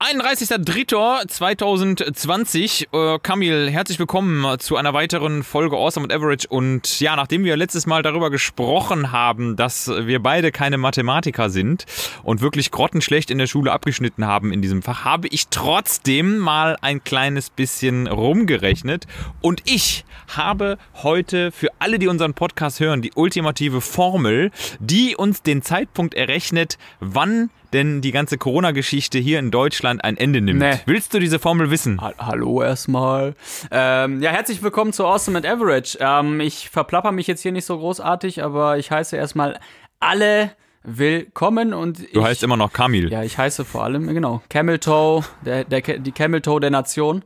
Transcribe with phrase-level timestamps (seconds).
[0.00, 2.86] 31.03.2020.
[2.92, 6.46] Äh, Kamil, herzlich willkommen zu einer weiteren Folge Awesome and Average.
[6.48, 11.84] Und ja, nachdem wir letztes Mal darüber gesprochen haben, dass wir beide keine Mathematiker sind
[12.22, 16.76] und wirklich grottenschlecht in der Schule abgeschnitten haben in diesem Fach, habe ich trotzdem mal
[16.80, 19.08] ein kleines bisschen rumgerechnet.
[19.40, 25.42] Und ich habe heute für alle, die unseren Podcast hören, die ultimative Formel, die uns
[25.42, 30.60] den Zeitpunkt errechnet, wann denn die ganze Corona-Geschichte hier in Deutschland ein Ende nimmt.
[30.60, 30.80] Nee.
[30.86, 32.00] Willst du diese Formel wissen?
[32.00, 33.34] Ha Hallo erstmal.
[33.70, 35.98] Ähm, ja, herzlich willkommen zu Awesome and Average.
[36.00, 39.58] Ähm, ich verplapper mich jetzt hier nicht so großartig, aber ich heiße erstmal
[40.00, 40.52] alle
[40.84, 43.10] willkommen und ich, Du heißt immer noch Kamil.
[43.12, 47.22] ja, ich heiße vor allem, genau, Camel Toe, der, der, die Camel Toe der Nation,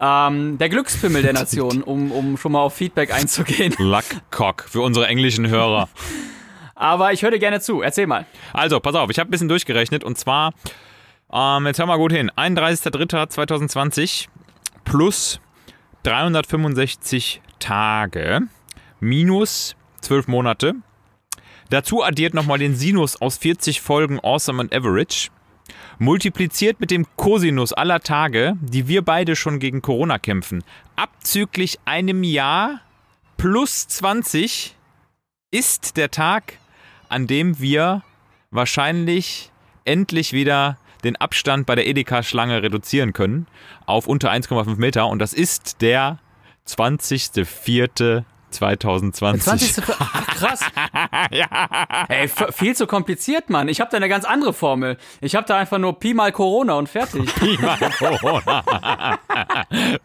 [0.00, 3.74] ähm, der Glückspimmel der Nation, um, um schon mal auf Feedback einzugehen.
[3.78, 5.88] Luckcock für unsere englischen Hörer.
[6.74, 8.26] Aber ich höre dir gerne zu, erzähl mal.
[8.52, 10.52] Also, pass auf, ich habe ein bisschen durchgerechnet und zwar,
[11.32, 14.26] ähm, jetzt hör mal gut hin, 31.03.2020
[14.84, 15.40] plus
[16.02, 18.42] 365 Tage
[19.00, 20.74] minus 12 Monate.
[21.70, 25.30] Dazu addiert nochmal den Sinus aus 40 Folgen Awesome and Average.
[25.98, 30.62] Multipliziert mit dem Cosinus aller Tage, die wir beide schon gegen Corona kämpfen.
[30.96, 32.80] Abzüglich einem Jahr
[33.36, 34.76] plus 20
[35.50, 36.58] ist der Tag,
[37.08, 38.02] an dem wir
[38.50, 39.50] wahrscheinlich
[39.84, 43.46] endlich wieder den Abstand bei der Edeka-Schlange reduzieren können
[43.86, 45.06] auf unter 1,5 Meter.
[45.06, 46.18] Und das ist der
[48.62, 49.40] 20.04.2020.
[49.40, 49.84] 20.
[49.98, 50.60] Ach, krass.
[52.08, 53.68] Ey, f- viel zu kompliziert, Mann.
[53.68, 54.96] Ich habe da eine ganz andere Formel.
[55.20, 57.32] Ich habe da einfach nur Pi mal Corona und fertig.
[57.40, 58.64] Pi mal Corona.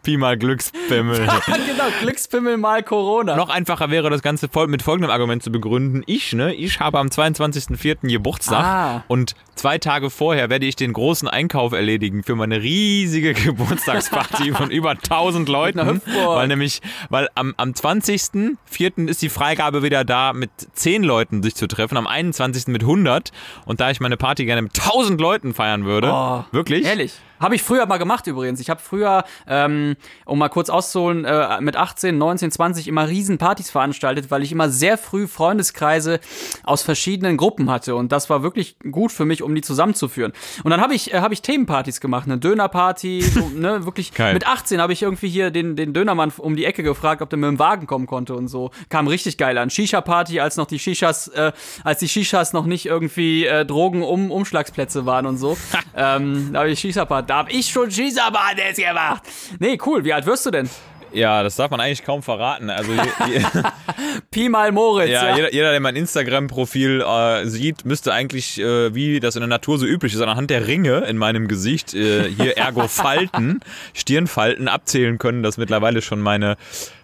[0.02, 1.18] Pi mal Glückspimmel.
[1.18, 3.36] genau, Glückspimmel mal Corona.
[3.36, 6.02] Noch einfacher wäre das Ganze voll mit folgendem Argument zu begründen.
[6.06, 8.08] Ich, ne, ich habe am 22.04.
[8.10, 9.04] Geburtstag Ah.
[9.08, 14.70] und zwei Tage vorher werde ich den großen Einkauf erledigen für meine riesige Geburtstagsparty von
[14.70, 15.86] über 1000 Leuten.
[15.86, 16.36] Hüpfburg.
[16.36, 16.80] Weil nämlich,
[17.10, 19.08] weil am, am 20.04.
[19.08, 22.68] ist die Freigabe wieder da, mit 10 Leuten sich zu treffen, am 21.
[22.68, 23.30] mit 100.
[23.66, 26.84] Und da ich meine Party gerne mit 1000 Leuten feiern würde, Oh, wirklich?
[26.84, 27.12] Ehrlich.
[27.40, 28.60] Habe ich früher mal gemacht übrigens.
[28.60, 29.96] Ich habe früher, ähm,
[30.26, 34.52] um mal kurz auszuholen, äh, mit 18, 19, 20 immer riesen Partys veranstaltet, weil ich
[34.52, 36.20] immer sehr früh Freundeskreise
[36.64, 37.94] aus verschiedenen Gruppen hatte.
[37.96, 40.32] Und das war wirklich gut für mich, um die zusammenzuführen.
[40.64, 44.12] Und dann habe ich, äh, hab ich Themenpartys gemacht, eine Dönerparty, so, ne, wirklich.
[44.12, 44.34] Geil.
[44.34, 47.38] Mit 18 habe ich irgendwie hier den, den Dönermann um die Ecke gefragt, ob der
[47.38, 48.70] mit dem Wagen kommen konnte und so.
[48.90, 49.70] Kam richtig geil an.
[49.70, 51.52] Shisha-Party, als noch die Shishas, äh,
[51.84, 55.56] als die Shishas noch nicht irgendwie äh, Drogen um Umschlagsplätze waren und so.
[55.96, 57.29] ähm, da habe ich Shisha-Party.
[57.30, 59.22] Da habe ich schon Shisha-Partys gemacht.
[59.60, 60.02] Nee, cool.
[60.02, 60.68] Wie alt wirst du denn?
[61.12, 62.70] Ja, das darf man eigentlich kaum verraten.
[62.70, 63.44] Also je, je,
[64.32, 65.10] Pi mal Moritz.
[65.10, 69.42] Ja, Ja, jeder, jeder, der mein Instagram-Profil äh, sieht, müsste eigentlich, äh, wie das in
[69.42, 73.60] der Natur so üblich ist, anhand der Ringe in meinem Gesicht, äh, hier ergo Falten,
[73.94, 76.56] Stirnfalten abzählen können, dass mittlerweile schon meine,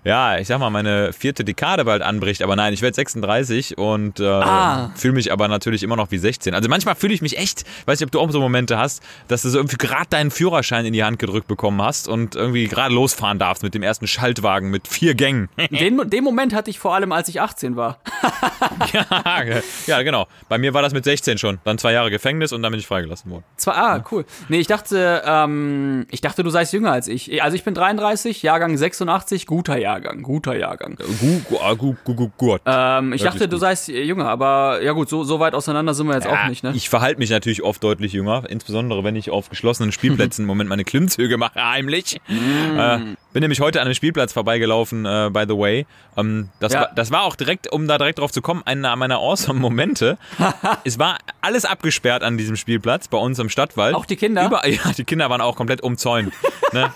[0.06, 2.42] ja, ich sag mal, meine vierte Dekade bald anbricht.
[2.42, 4.90] Aber nein, ich werde 36 und äh, Ah.
[4.94, 6.54] fühle mich aber natürlich immer noch wie 16.
[6.54, 9.42] Also manchmal fühle ich mich echt, weiß nicht, ob du auch so Momente hast, dass
[9.42, 12.94] du so irgendwie gerade deinen Führerschein in die Hand gedrückt bekommen hast und irgendwie gerade
[12.94, 15.48] losfahren darfst mit dem ersten Schaltwagen mit vier Gängen.
[15.70, 17.98] Den, den Moment hatte ich vor allem, als ich 18 war.
[19.86, 20.26] ja, genau.
[20.48, 21.58] Bei mir war das mit 16 schon.
[21.64, 23.44] Dann zwei Jahre Gefängnis und dann bin ich freigelassen worden.
[23.56, 24.24] Zwar, ah, cool.
[24.48, 27.42] Nee, ich dachte, ähm, ich dachte, du seist jünger als ich.
[27.42, 30.96] Also ich bin 33, Jahrgang 86, guter Jahrgang, guter Jahrgang.
[31.20, 32.60] Gu, gu, ah, gu, gu, gu, gut.
[32.66, 33.60] Ähm, ich dachte, du gut.
[33.60, 36.72] seist jünger, aber ja gut, so, so weit auseinander sind wir jetzt auch nicht, ne?
[36.74, 40.68] Ich verhalte mich natürlich oft deutlich jünger, insbesondere wenn ich auf geschlossenen Spielplätzen im Moment
[40.68, 42.20] meine Klimmzüge mache, heimlich.
[42.28, 42.78] Mm.
[42.78, 42.98] Äh,
[43.32, 45.86] bin nämlich heute an einem Spielplatz vorbeigelaufen, äh, by the way.
[46.16, 46.80] Ähm, das, Ja.
[46.82, 50.18] war, das war auch direkt, um da direkt drauf zu kommen, einer meiner awesome Momente.
[50.84, 53.94] es war alles abgesperrt an diesem Spielplatz bei uns im Stadtwald.
[53.94, 54.44] Auch die Kinder?
[54.44, 56.32] Überall, ja, die Kinder waren auch komplett umzäunt.
[56.72, 56.92] ne?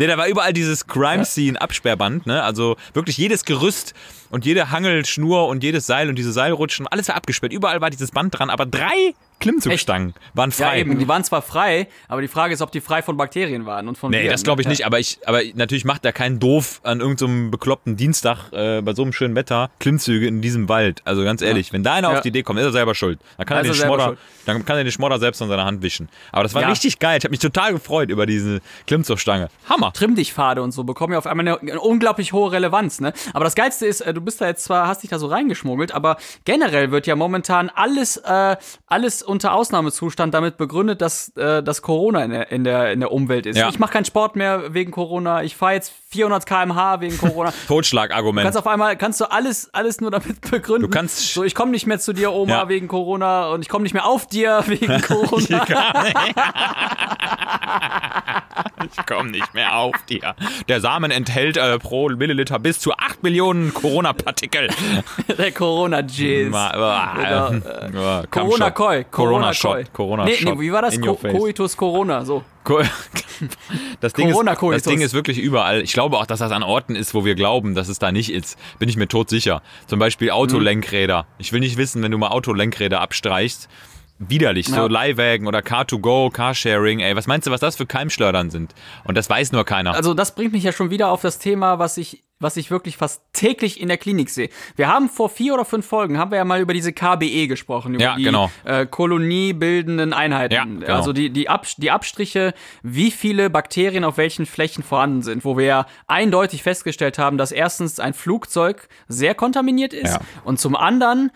[0.00, 2.42] Nee, da war überall dieses Crime Scene Absperrband, ne?
[2.42, 3.92] Also wirklich jedes Gerüst
[4.30, 7.52] und jede Hangelschnur und jedes Seil und diese Seilrutschen, alles war abgesperrt.
[7.52, 10.80] Überall war dieses Band dran, aber drei Klimmzugstangen waren Ja, frei.
[10.80, 13.88] eben, die waren zwar frei, aber die Frage ist, ob die frei von Bakterien waren
[13.88, 14.70] und von Nee, Viren, das glaube ich ne?
[14.72, 18.94] nicht, aber ich, aber natürlich macht da kein Doof an irgendeinem bekloppten Dienstag äh, bei
[18.94, 21.00] so einem schönen Wetter Klimmzüge in diesem Wald.
[21.04, 22.16] Also ganz ehrlich, wenn da einer Ja.
[22.16, 23.18] auf die Idee kommt, ist er selber schuld.
[23.38, 24.18] Dann kann er den er Schmodder, schuld.
[24.46, 26.08] dann kann er den Schmodder selbst an seiner Hand wischen.
[26.32, 26.68] Aber das war Ja.
[26.68, 27.18] richtig geil.
[27.18, 29.48] Ich habe mich total gefreut über diese Klimmzugstange.
[29.68, 29.92] Hammer.
[29.92, 33.12] Trimm dich Pfade und so bekommen ja auf einmal eine, eine unglaublich hohe Relevanz, ne?
[33.32, 35.92] Aber das Geilste ist, äh, du bist da jetzt zwar, hast dich da so reingeschmuggelt,
[35.92, 41.80] aber generell wird ja momentan alles, äh, alles unter Ausnahmezustand damit begründet, dass, äh, dass
[41.82, 43.56] Corona in der, in, der, in der Umwelt ist.
[43.56, 43.68] Ja.
[43.68, 45.42] Ich mache keinen Sport mehr wegen Corona.
[45.42, 47.50] Ich fahre jetzt 400 km/h wegen Corona.
[47.50, 48.44] Du Totschlagargument.
[48.44, 50.90] kannst auf einmal, kannst du alles, alles nur damit begründen.
[50.90, 52.68] Du kannst- so, ich komme nicht mehr zu dir, Oma, Ja.
[52.68, 55.64] wegen Corona und ich komme nicht mehr auf dir wegen Corona.
[58.92, 60.34] Ich komme nicht mehr auf dir.
[60.68, 64.68] Der Samen enthält äh, pro Milliliter bis zu 8 Millionen Corona-Partikel.
[65.38, 66.50] der Corona-Jizz.
[66.50, 67.52] Ma- Oder,
[67.92, 69.04] äh, äh, Corona-Koi.
[69.24, 69.92] Corona-Shot.
[69.92, 71.00] Corona nee, nee, wie war das?
[71.00, 71.14] Co.
[71.14, 72.42] Coitus Corona, so.
[72.64, 72.80] Co-
[74.00, 74.82] Das Ding, ist, Corona-Coitus.
[74.82, 75.80] das Ding ist wirklich überall.
[75.82, 78.30] Ich glaube auch, dass das an Orten ist, wo wir glauben, dass es da nicht
[78.32, 78.58] ist.
[78.78, 79.62] Bin ich mir todsicher.
[79.86, 81.26] Zum Beispiel Autolenkräder.
[81.38, 83.68] Ich will nicht wissen, wenn du mal Autolenkräder abstreichst.
[84.18, 84.86] Widerlich, so Ja.
[84.86, 88.74] Leihwägen oder Car2Go, Carsharing, ey, was meinst du, was das für Keimschleudern sind?
[89.04, 89.94] Und das weiß nur keiner.
[89.94, 92.96] Also das bringt mich ja schon wieder auf das Thema, was ich, was ich wirklich
[92.96, 94.48] fast täglich in der Klinik sehe.
[94.76, 97.94] Wir haben vor vier oder fünf Folgen, haben wir ja mal über diese KBE gesprochen,
[97.94, 98.50] über Ja, die genau.
[98.64, 100.54] äh, koloniebildenden Einheiten.
[100.54, 100.86] Ja, genau.
[100.94, 105.56] Also die, die, Ab, die Abstriche, wie viele Bakterien auf welchen Flächen vorhanden sind, wo
[105.56, 110.20] wir ja eindeutig festgestellt haben, dass erstens ein Flugzeug sehr kontaminiert ist Ja.
[110.44, 111.30] und zum anderen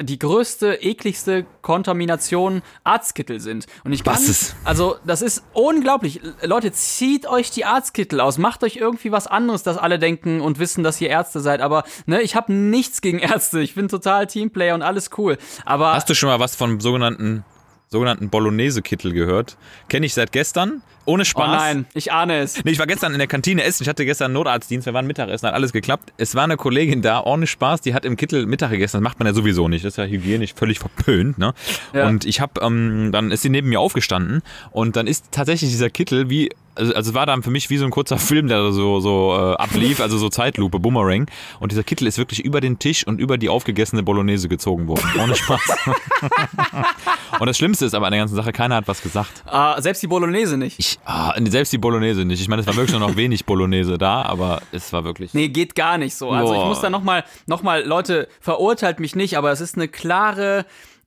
[0.00, 3.66] die größte, ekligste Kontamination Arztkittel sind.
[3.84, 6.20] Und ich kann, Was ist- also das ist unglaublich.
[6.42, 10.58] Leute, zieht euch die Arztkittel aus, macht euch irgendwie was anderes, dass alle denken und
[10.58, 11.60] wissen, dass ihr Ärzte seid.
[11.60, 13.60] Aber ne, ich habe nichts gegen Ärzte.
[13.60, 15.38] Ich bin total Teamplayer und alles cool.
[15.64, 17.44] Aber Hast du schon mal was vom sogenannten,
[17.92, 19.56] sogenannten Bolognese-Kittel gehört?
[19.88, 20.82] Kenne ich seit gestern.
[21.06, 21.48] Ohne oh Spaß.
[21.48, 22.62] nein, ich ahne es.
[22.62, 23.82] Nee, ich war gestern in der Kantine essen.
[23.82, 24.86] Ich hatte gestern Notarztdienst.
[24.86, 26.12] Wir waren Mittagessen, hat alles geklappt.
[26.16, 28.98] Es war eine Kollegin da, ohne Spaß, die hat im Kittel Mittag gegessen.
[28.98, 29.84] Das macht man ja sowieso nicht.
[29.84, 31.38] Das ist ja hygienisch völlig verpönt.
[31.38, 31.52] Ne?
[31.92, 32.06] Ja.
[32.06, 35.90] Und ich habe, ähm, dann ist sie neben mir aufgestanden und dann ist tatsächlich dieser
[35.90, 39.00] Kittel wie, also, also war dann für mich wie so ein kurzer Film, der so,
[39.00, 41.26] so äh, ablief, also so Zeitlupe, Boomerang.
[41.60, 45.08] Und dieser Kittel ist wirklich über den Tisch und über die aufgegessene Bolognese gezogen worden.
[45.22, 45.60] Ohne Spaß.
[47.40, 49.42] und das Schlimmste ist aber an der ganzen Sache, keiner hat was gesagt.
[49.46, 50.78] Ah, selbst die Bolognese nicht.
[50.78, 52.40] Ich, ah, selbst die Bolognese nicht.
[52.40, 55.34] Ich meine, es war wirklich nur noch wenig Bolognese da, aber es war wirklich.
[55.34, 56.30] Nee, geht gar nicht so.
[56.30, 56.68] Also ich Boah.
[56.68, 60.64] muss da nochmal, noch mal, Leute, verurteilt mich nicht, aber es ist eine klare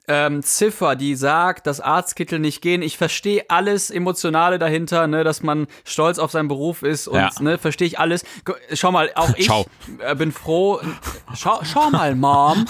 [0.07, 2.81] ähm, Ziffer, die sagt, dass Arztkittel nicht gehen.
[2.81, 7.29] Ich verstehe alles Emotionale dahinter, ne, dass man stolz auf seinen Beruf ist und Ja.
[7.39, 8.25] ne, verstehe ich alles.
[8.73, 9.65] Schau mal, auch ich Schau.
[9.99, 10.81] äh, bin froh.
[11.35, 12.65] Schau, schau mal, Mom.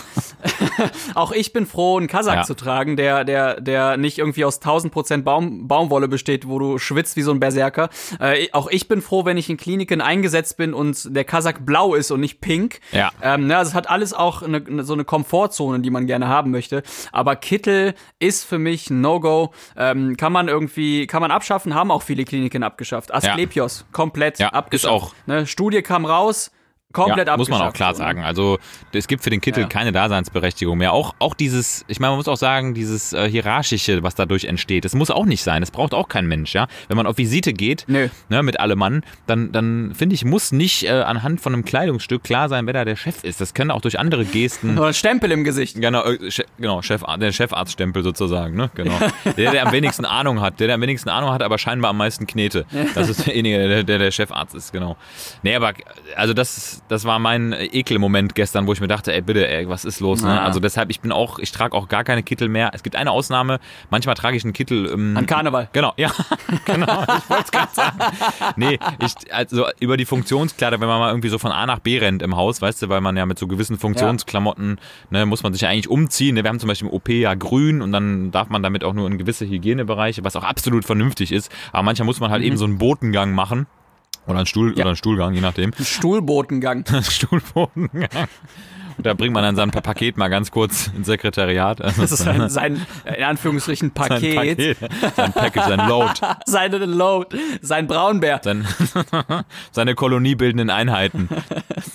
[1.16, 2.44] auch ich bin froh, einen Kasach Ja.
[2.44, 7.16] zu tragen, der, der, der nicht irgendwie aus 1000% Baum, Baumwolle besteht, wo du schwitzt
[7.16, 7.90] wie so ein Berserker.
[8.20, 11.96] Äh, auch ich bin froh, wenn ich in Kliniken eingesetzt bin und der Kasach blau
[11.96, 12.80] ist und nicht pink.
[12.92, 13.12] Ja.
[13.22, 16.28] Ähm, ne, also es hat alles auch eine, eine, so eine Komfortzone, die man gerne
[16.28, 16.84] haben möchte.
[17.12, 19.52] Aber Kittel ist für mich ein No-Go.
[19.78, 23.14] Ähm, kann man irgendwie, kann man abschaffen, haben auch viele Kliniken abgeschafft.
[23.14, 24.84] Asklepios, komplett Ja, abgeschafft.
[24.86, 25.14] ist auch.
[25.26, 26.52] Ne, Studie kam raus,
[26.94, 28.24] komplett ja, muss man auch klar sagen.
[28.24, 28.60] Also
[28.94, 29.68] es gibt für den Kittel Ja.
[29.70, 30.94] keine Daseinsberechtigung mehr.
[30.94, 34.86] Auch, auch dieses, ich meine, man muss auch sagen, dieses äh, hierarchische, was dadurch entsteht,
[34.86, 35.62] das muss auch nicht sein.
[35.62, 36.68] Das braucht auch kein Mensch, ja.
[36.88, 38.08] Wenn man auf Visite geht, Nö.
[38.30, 42.24] ne, mit allem Mann, dann, dann finde ich, muss nicht äh, anhand von einem Kleidungsstück
[42.24, 43.42] klar sein, wer da der Chef ist.
[43.42, 44.78] Das können auch durch andere Gesten.
[44.78, 45.80] Oder Stempel im Gesicht.
[45.80, 46.18] Genau, äh,
[46.58, 48.70] genau Chef, der Chefarztstempel sozusagen, ne?
[48.76, 48.98] Genau.
[49.38, 51.98] Der, der am wenigsten Ahnung hat, der, der am wenigsten Ahnung hat, aber scheinbar am
[51.98, 52.66] meisten Knete.
[52.96, 54.98] Das ist derjenige, der, der der Chefarzt ist, genau.
[55.42, 55.74] Nee, aber
[56.16, 59.86] also das, das war mein Ekelmoment gestern, wo ich mir dachte, ey, bitte, ey, was
[59.86, 60.22] ist los?
[60.22, 60.42] Ne?
[60.42, 62.72] Also deshalb, ich bin auch, ich trage auch gar keine Kittel mehr.
[62.74, 63.60] Es gibt eine Ausnahme,
[63.90, 64.92] manchmal trage ich einen Kittel.
[64.92, 65.70] Ähm, An Karneval.
[65.74, 66.12] Genau, ja,
[66.66, 68.00] genau, ich wollte es gerade sagen.
[68.56, 71.98] Nee, ich, also über die Funktionskleider, wenn man mal irgendwie so von A nach B
[71.98, 74.80] rennt im Haus, weißt du, weil man ja mit so gewissen Funktionsklamotten,
[75.10, 76.36] ne, muss man sich ja eigentlich umziehen.
[76.36, 76.44] Ne?
[76.44, 79.08] Wir haben zum Beispiel im OP ja grün und dann darf man damit auch nur
[79.08, 81.52] in gewisse Hygienebereiche, was auch absolut vernünftig ist.
[81.72, 83.68] Aber manchmal muss man halt eben so einen Botengang machen.
[84.26, 85.74] Oder einen, Stuhl, oder einen Stuhlgang, je nachdem.
[85.74, 86.86] Stuhlbotengang.
[87.02, 88.28] Stuhlbotengang.
[88.98, 91.80] Da bringt man dann sein Paket mal ganz kurz ins Sekretariat.
[92.04, 94.78] Das ist sein, sein in Anführungsstrichen sein Paket, Paket,
[95.16, 96.14] sein Package, sein Load.
[96.46, 98.42] seine Load, sein Braunbär.
[98.44, 98.68] Sein,
[99.72, 101.30] seine koloniebildenden Einheiten.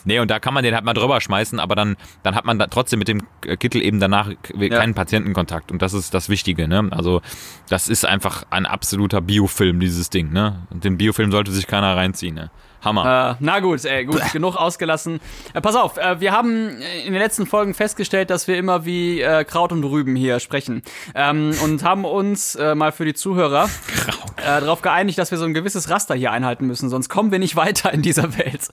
[0.05, 2.59] Nee, und da kann man den halt mal drüber schmeißen, aber dann, dann hat man
[2.59, 3.23] da trotzdem mit dem
[3.59, 4.31] Kittel eben danach
[4.71, 5.73] keinen Patientenkontakt.
[5.73, 6.69] Und das ist das Wichtige.
[6.69, 6.89] Ne?
[6.91, 7.21] Also,
[7.69, 10.33] das ist einfach ein absoluter Biofilm, dieses Ding.
[10.33, 10.67] Ne?
[10.71, 12.35] Und den Biofilm sollte sich keiner reinziehen.
[12.35, 12.51] Ne?
[12.83, 13.33] Hammer.
[13.33, 15.21] Äh, na gut, ey, gut, genug ausgelassen.
[15.55, 19.21] Äh, pass auf, äh, wir haben in den letzten Folgen festgestellt, dass wir immer wie
[19.21, 20.83] äh, Kraut und Rüben hier sprechen.
[21.15, 23.65] Ähm, und haben uns äh, mal für die Zuhörer
[24.37, 27.39] äh, darauf geeinigt, dass wir so ein gewisses Raster hier einhalten müssen, sonst kommen wir
[27.39, 28.69] nicht weiter in dieser Welt.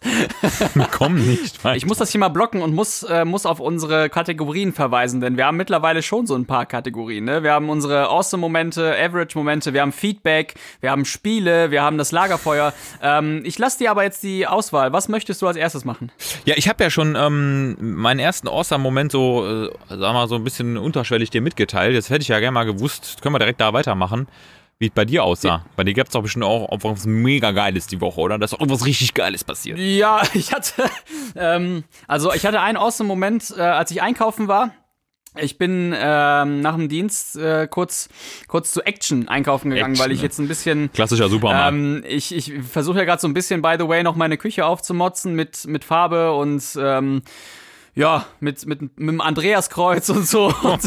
[0.73, 1.75] Wir kommen nicht weiter.
[1.75, 5.45] Ich muss das hier mal blocken und muss, muss auf unsere Kategorien verweisen, denn wir
[5.45, 7.25] haben mittlerweile schon so ein paar Kategorien.
[7.25, 7.43] Ne?
[7.43, 12.73] Wir haben unsere Awesome-Momente, Average-Momente, wir haben Feedback, wir haben Spiele, wir haben das Lagerfeuer.
[13.01, 14.93] Ähm, ich lasse dir aber jetzt die Auswahl.
[14.93, 16.11] Was möchtest du als erstes machen?
[16.45, 20.43] Ja, ich habe ja schon ähm, meinen ersten Awesome-Moment so, äh, sag mal, so ein
[20.43, 21.93] bisschen unterschwellig dir mitgeteilt.
[21.93, 24.27] Jetzt hätte ich ja gerne mal gewusst, können wir direkt da weitermachen,
[24.79, 25.65] wie es bei dir aussah.
[25.75, 28.37] Bei dir gab es doch bestimmt auch was mega Geiles die Woche, oder?
[28.37, 29.79] Da ist auch irgendwas richtig Geiles passiert.
[29.79, 30.89] Ja, ich hatte,
[31.35, 34.71] ähm, also ich hatte einen awesome Moment, äh, als ich einkaufen war.
[35.39, 38.09] Ich bin ähm, nach dem Dienst äh, kurz,
[38.47, 41.73] kurz zu Action einkaufen gegangen, Action, weil ich jetzt ein bisschen Klassischer Supermarkt.
[41.73, 44.65] ähm, ich, ich versuche ja gerade so ein bisschen, by the way, noch meine Küche
[44.65, 47.21] aufzumotzen mit, mit Farbe und ähm,
[47.95, 50.53] ja, mit, mit, mit dem Andreaskreuz und so.
[50.65, 50.81] Und,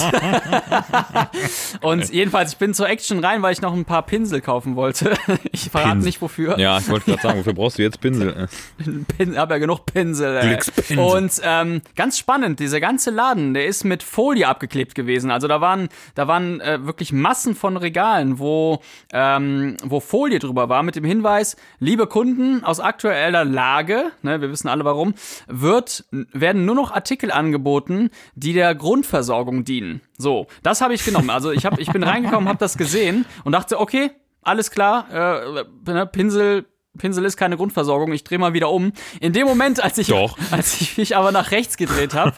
[1.80, 5.16] und jedenfalls, ich bin zur Action rein, weil ich noch ein paar Pinsel kaufen wollte.
[5.50, 6.06] Ich verrate Pinsel.
[6.06, 6.58] nicht wofür.
[6.58, 8.48] ja, ich wollte gerade sagen, wofür brauchst du jetzt Pinsel?
[9.16, 10.36] Pin, hab ja genug Pinsel.
[10.36, 10.48] Ey.
[10.48, 10.98] Glückspinsel.
[10.98, 15.30] Und ähm, ganz spannend, dieser ganze Laden, der ist mit Folie abgeklebt gewesen.
[15.30, 20.68] Also da waren, da waren äh, wirklich Massen von Regalen, wo, ähm, wo Folie drüber
[20.68, 25.14] war, mit dem Hinweis, liebe Kunden aus aktueller Lage, ne, wir wissen alle warum,
[25.46, 30.00] wird, werden nur noch Artikel angeboten, die der Grundversorgung dienen.
[30.16, 31.30] So, das habe ich genommen.
[31.30, 34.10] Also ich, hab, ich bin reingekommen, habe das gesehen und dachte, okay,
[34.42, 38.92] alles klar, äh, ne, Pinsel, Pinsel ist keine Grundversorgung, ich drehe mal wieder um.
[39.20, 40.36] In dem Moment, als ich, Doch.
[40.50, 42.34] als ich mich aber nach rechts gedreht habe,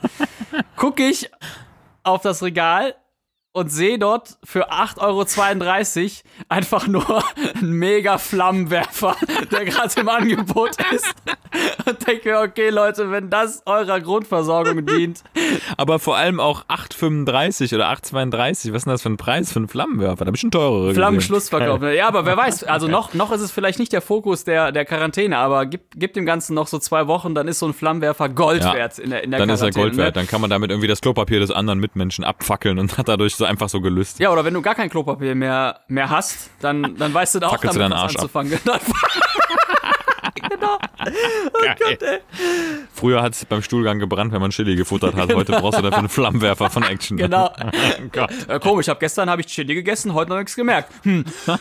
[0.76, 1.30] gucke ich
[2.02, 2.94] auf das Regal
[3.52, 5.24] und sehe dort für 8,32 Euro
[6.48, 7.24] einfach nur
[7.56, 9.16] einen mega Flammenwerfer,
[9.50, 11.12] der gerade im Angebot ist.
[11.84, 15.24] Und denke mir, okay, Leute, wenn das eurer Grundversorgung dient,
[15.76, 18.72] Aber vor allem auch 8,35 oder 8,32.
[18.72, 20.24] Was ist denn das für ein Preis für einen Flammenwerfer?
[20.24, 20.94] Da habe ich schon teurere.
[20.94, 21.82] Flammenschlussverkauf.
[21.82, 24.84] Ja, aber wer weiß, also noch, noch ist es vielleicht nicht der Fokus der, der
[24.84, 28.28] Quarantäne, aber gibt, gibt dem Ganzen noch so zwei Wochen, dann ist so ein Flammenwerfer
[28.28, 28.74] Gold Ja.
[28.74, 29.84] wert in der, in der Dann ist er Quarantäne.
[29.86, 30.14] Gold wert.
[30.14, 30.20] Ne?
[30.20, 33.44] Dann kann man damit irgendwie das Klopapier des anderen Mitmenschen abfackeln und hat dadurch so
[33.44, 34.20] einfach so gelöst.
[34.20, 37.48] Ja, oder wenn du gar kein Klopapier mehr, mehr hast, dann, dann weißt du da
[37.48, 38.90] auch Fackelst du damit deinen was Arsch ab.
[40.60, 40.78] genau.
[41.52, 42.18] Oh Gott, ey.
[42.94, 45.32] Früher hat es beim Stuhlgang gebrannt, wenn man Chili gefuttert hat.
[45.34, 47.16] Heute brauchst du dafür einen Flammenwerfer von Action.
[47.16, 47.50] Genau.
[48.16, 48.26] Oh.
[48.52, 50.92] Äh, komisch, hab gestern habe ich Chili gegessen, heute noch nichts gemerkt.
[51.04, 51.24] Hm.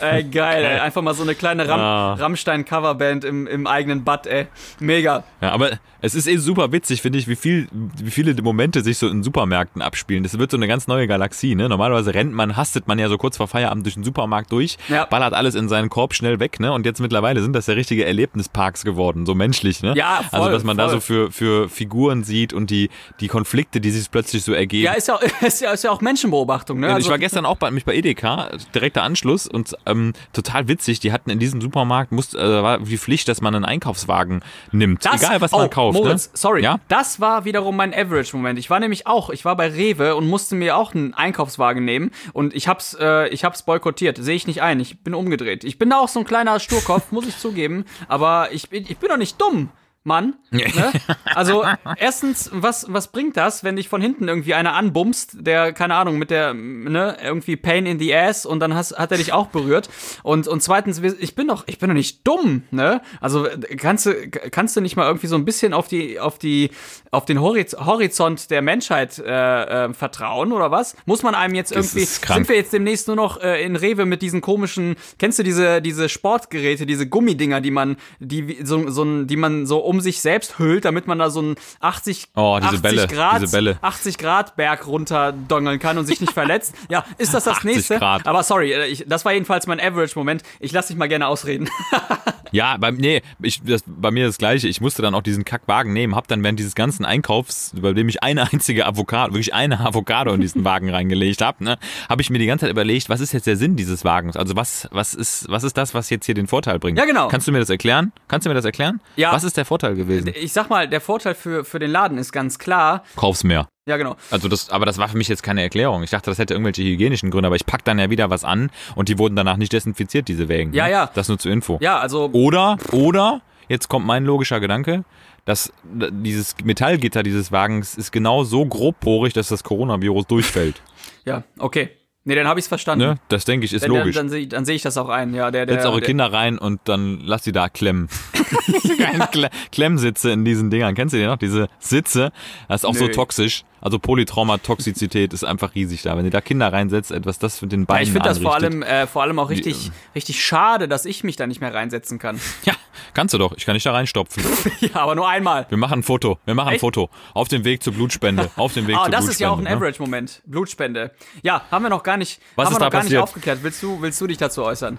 [0.00, 0.78] ey, geil, ey.
[0.80, 2.14] Einfach mal so eine kleine Ram Ah.
[2.14, 4.46] Rammstein-Coverband im, im eigenen Bad, ey.
[4.78, 5.24] Mega.
[5.40, 8.98] Ja, aber es ist eh super witzig, finde ich, wie viel, wie viele Momente sich
[8.98, 10.22] so in Supermärkten abspielen.
[10.22, 11.68] Das wird so eine ganz neue Galaxie, ne?
[11.68, 15.04] Normalerweise rennt man, hastet man ja so kurz vor Feierabend durch den Supermarkt durch, Ja.
[15.10, 16.72] Ballert alles in seinen Korb schnell weg, ne?
[16.72, 19.94] Und jetzt mittlerweile sind das ja richtige Erlebnisparks geworden, so menschlich, ne?
[19.96, 20.94] Ja, voll, Also, was man da voll.
[20.94, 22.88] so für, für Figuren sieht und die,
[23.20, 24.84] die Konflikte, die sich plötzlich so ergeben.
[24.84, 26.88] Ja, ist ja, ist ja, ist ja auch Menschenbeobachtung, ne?
[26.88, 30.68] Ja, Also, ich war gestern auch bei, mich bei Edeka, direkter Anschluss und ähm, total
[30.68, 31.00] witzig.
[31.00, 35.04] Die hatten in diesem Supermarkt muss, äh, war die Pflicht, dass man einen Einkaufswagen nimmt,
[35.04, 35.98] Das, egal was oh, man kauft.
[35.98, 36.30] Moritz, ne?
[36.34, 36.62] sorry.
[36.62, 36.78] Ja?
[36.88, 38.58] Das war wiederum mein Average-Moment.
[38.58, 42.10] Ich war nämlich auch, ich war bei Rewe und musste mir auch einen Einkaufswagen nehmen
[42.32, 44.18] und ich hab's, äh, ich hab's boykottiert.
[44.18, 44.78] Sehe ich nicht ein.
[44.80, 45.64] Ich bin umgedreht.
[45.64, 47.84] Ich bin da auch so ein kleiner Sturkopf, muss ich zugeben.
[48.08, 49.70] Aber ich bin, ich bin doch nicht dumm.
[50.02, 50.36] Mann.
[50.50, 50.92] Ne?
[51.34, 51.64] Also,
[51.96, 56.18] erstens, was, was bringt das, wenn dich von hinten irgendwie einer anbumst, der, keine Ahnung,
[56.18, 59.48] mit der, ne, irgendwie Pain in the Ass und dann hast, hat er dich auch
[59.48, 59.90] berührt.
[60.22, 63.02] Und, und zweitens, ich bin doch, ich bin doch nicht dumm, ne?
[63.20, 64.14] Also, kannst du,
[64.50, 66.70] kannst du nicht mal irgendwie so ein bisschen auf die, auf die,
[67.10, 70.96] auf den Horiz Horizont der Menschheit äh, äh, vertrauen oder was?
[71.04, 74.22] Muss man einem jetzt irgendwie, sind wir jetzt demnächst nur noch äh, in Rewe mit
[74.22, 79.36] diesen komischen, kennst du diese, diese Sportgeräte, diese Gummidinger, die man, die, so, so, die
[79.36, 82.82] man so um sich selbst hüllt, damit man da so einen 80, Oh, diese 80
[82.82, 83.78] Bälle, Grad, diese Bälle.
[83.82, 86.76] 80 Grad Berg runterdongeln kann und sich nicht verletzt.
[86.88, 87.98] Ja, ist das das 80 nächste?
[87.98, 88.24] Grad.
[88.28, 90.44] Aber sorry, äh, ich, das war jedenfalls mein Average-Moment.
[90.60, 91.68] Ich lasse dich mal gerne ausreden.
[92.52, 94.68] Ja, bei, nee, ich, das, bei mir das Gleiche.
[94.68, 98.08] Ich musste dann auch diesen Kackwagen nehmen, hab dann während dieses ganzen Einkaufs, bei dem
[98.08, 101.78] ich eine einzige Avocado, wirklich eine Avocado in diesen Wagen reingelegt habe, ne,
[102.08, 104.36] habe ich mir die ganze Zeit überlegt, was ist jetzt der Sinn dieses Wagens?
[104.36, 106.98] Also was, was ist, was ist das, was jetzt hier den Vorteil bringt?
[106.98, 107.28] Ja, genau.
[107.28, 108.12] Kannst du mir das erklären?
[108.28, 109.00] Kannst du mir das erklären?
[109.16, 109.32] Ja.
[109.32, 110.32] Was ist der Vorteil gewesen?
[110.34, 113.04] Ich sag mal, der Vorteil für, für den Laden ist ganz klar.
[113.16, 113.68] Kauf's mehr.
[113.90, 114.14] Ja, genau.
[114.30, 116.04] Also das, aber das war für mich jetzt keine Erklärung.
[116.04, 118.70] Ich dachte, das hätte irgendwelche hygienischen Gründe, aber ich pack dann ja wieder was an
[118.94, 120.72] und die wurden danach nicht desinfiziert, diese Wägen.
[120.72, 120.92] Ja, ne?
[120.92, 121.10] ja.
[121.12, 121.78] Das nur zur Info.
[121.80, 122.30] Ja, also.
[122.32, 125.04] Oder, oder, jetzt kommt mein logischer Gedanke,
[125.44, 130.80] dass dieses Metallgitter dieses Wagens ist genau so grobporig, dass das Coronavirus durchfällt.
[131.26, 131.90] Ja, okay.
[132.24, 133.04] Nee, dann habe ich's verstanden.
[133.04, 133.14] Ne?
[133.28, 134.14] Das denke ich ist Dann, logisch.
[134.14, 135.34] dann, dann, sehe- dann sehe ich das auch ein.
[135.34, 138.08] Ja, der, der, Setzt eure der, Kinder rein und dann lasst sie da klemmen.
[139.32, 140.94] Kle Klemmsitze in diesen Dingern.
[140.94, 141.38] Kennst du die noch?
[141.38, 142.32] Diese Sitze.
[142.68, 143.12] Das ist auch so Nö.
[143.12, 143.64] toxisch.
[143.80, 146.16] Also Polytraumatoxizität ist einfach riesig da.
[146.16, 148.54] Wenn ihr da Kinder reinsetzt, etwas das mit den Beinen Ja, ich finde das vor
[148.54, 152.18] allem, äh, vor allem auch richtig, richtig schade, dass ich mich da nicht mehr reinsetzen
[152.18, 152.40] kann.
[152.64, 152.74] Ja,
[153.14, 153.54] kannst du doch.
[153.56, 154.42] Ich kann dich da reinstopfen.
[154.80, 155.64] ja, aber nur einmal.
[155.70, 156.38] Wir machen ein Foto.
[156.44, 156.80] Wir machen ein Echt?
[156.80, 157.08] Foto.
[157.32, 158.50] Auf dem Weg zur Blutspende.
[158.56, 159.32] Auf dem Weg Ah, zur das Blutspende.
[159.32, 159.70] ist ja auch ein ne?
[159.70, 160.42] Average-Moment.
[160.44, 161.12] Blutspende.
[161.42, 163.22] Ja, haben wir noch gar nicht, Was haben ist wir noch da gar nicht passiert?
[163.22, 163.58] aufgeklärt.
[163.62, 164.98] Willst du, willst du dich dazu äußern?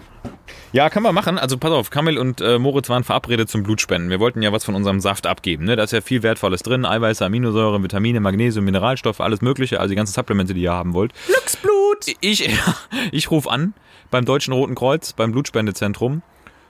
[0.72, 1.38] Ja, kann man machen.
[1.38, 4.10] Also pass auf, Kamil und äh, Moritz waren verabredet zum Blutspenden.
[4.10, 5.64] Wir wollten ja was von unserem Saft abgeben.
[5.64, 5.76] Ne?
[5.76, 6.84] Da ist ja viel Wertvolles drin.
[6.84, 9.78] Eiweiße, Aminosäuren, Vitamine, Magnesium, Mineralstoffe, alles mögliche.
[9.78, 11.12] Also die ganzen Supplemente, die ihr haben wollt.
[11.26, 12.16] Glücksblut!
[12.20, 12.48] Ich,
[13.12, 13.74] ich rufe an
[14.10, 16.22] beim Deutschen Roten Kreuz, beim Blutspendezentrum.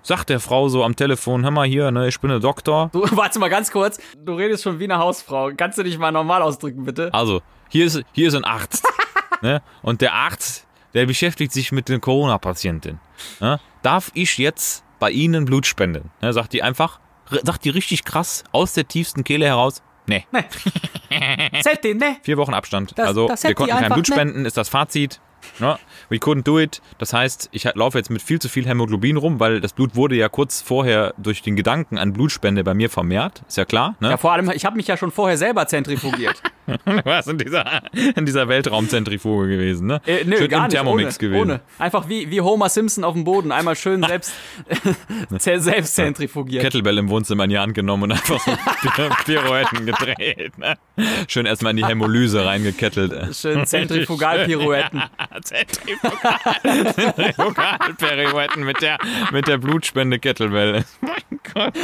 [0.03, 2.91] Sagt der Frau so am Telefon, hör mal hier, ne, ich bin der Doktor.
[2.93, 4.01] Du, warte mal ganz kurz.
[4.17, 5.53] Du redest schon wie eine Hausfrau.
[5.57, 7.15] Kannst du dich mal normal ausdrücken, bitte?
[7.15, 8.85] Also, hier ist, hier ist ein Arzt.
[9.43, 9.63] ne?
[9.83, 13.01] Und der Arzt, der beschäftigt sich mit den Corona-Patienten.
[13.41, 13.61] Ne?
[13.83, 16.11] Darf ich jetzt bei Ihnen Blut spenden?
[16.21, 16.33] Ne?
[16.33, 16.99] Sagt die einfach,
[17.31, 19.83] sagt die richtig krass aus der tiefsten Kehle heraus.
[20.07, 21.02] Nee, Zählt
[21.85, 22.17] den, ne?
[22.23, 22.93] vier Wochen Abstand.
[22.97, 24.15] Das- also, das wir hätte konnten kein Blut ne?
[24.15, 25.21] spenden, ist das Fazit.
[25.59, 25.77] Ne?
[26.09, 26.81] We couldn't do it.
[26.99, 30.15] Das heißt, ich laufe jetzt mit viel zu viel Hämoglobin rum, weil das Blut wurde
[30.15, 33.43] ja kurz vorher durch den Gedanken an Blutspende bei mir vermehrt.
[33.49, 33.97] Ist ja klar.
[34.01, 34.11] Ne?
[34.11, 36.41] Ja, vor allem, ich habe mich ja schon vorher selber zentrifugiert.
[36.85, 37.83] Du warst in dieser,
[38.17, 40.01] in dieser Weltraumzentrifuge gewesen, ne?
[40.07, 40.73] Äh, nö, Schön gar im nicht.
[40.73, 41.43] Thermomix ohne, gewesen.
[41.51, 41.61] ohne.
[41.79, 43.51] Einfach wie, wie Homer Simpson auf dem Boden.
[43.53, 44.33] Einmal schön selbst,
[45.39, 46.63] selbst zentrifugiert.
[46.63, 50.57] Kettlebell im Wohnzimmer in die Hand genommen und einfach so Pi- Pirouetten gedreht.
[50.59, 50.77] Ne?
[51.29, 53.35] Schön erstmal in die Hämolyse reingekettelt.
[53.35, 55.03] Schön Zentrifugalpirouetten.
[55.43, 58.99] Zentrifugal- Zentrifugalpirouetten mit der,
[59.33, 60.85] mit der Blutspende Kettlebell.
[61.01, 61.75] Mein Gott.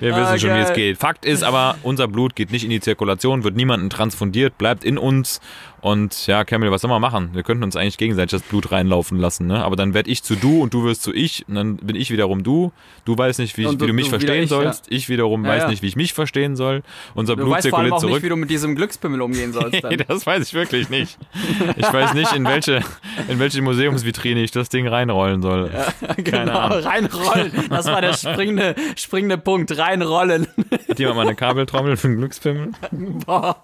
[0.00, 0.98] Wir wissen Ah, schon, wie es geht.
[0.98, 4.98] Fakt ist aber, unser Blut geht nicht in die Zirkulation, wird niemanden transfundiert, bleibt in
[4.98, 5.40] uns.
[5.82, 7.30] Und ja, Camille, was soll man machen?
[7.32, 9.64] Wir könnten uns eigentlich gegenseitig das Blut reinlaufen lassen, ne?
[9.64, 12.10] Aber dann werde ich zu du und du wirst zu ich und dann bin ich
[12.10, 12.72] wiederum du.
[13.06, 14.86] Du weißt nicht, wie, ich, Und wie du- du mich du verstehen ich, sollst.
[14.90, 15.68] Ich wiederum Ja, weiß ja.
[15.70, 16.82] nicht, wie ich mich verstehen soll.
[17.14, 18.14] Unser Du Blut weißt vor allem zirkuliert auch zurück.
[18.16, 19.82] nicht, wie du mit diesem Glückspimmel umgehen sollst.
[19.90, 21.16] Nee, das weiß ich wirklich nicht.
[21.76, 22.80] Ich weiß nicht, in welche,
[23.28, 25.70] in welche Museumsvitrine ich das Ding reinrollen soll.
[26.06, 26.78] Keine genau, Ahnung.
[26.80, 27.52] reinrollen.
[27.70, 29.76] Das war der springende, springende Punkt.
[29.76, 30.46] Reinrollen.
[30.88, 32.72] Hat jemand mal eine Kabeltrommel für einen Glückspimmel?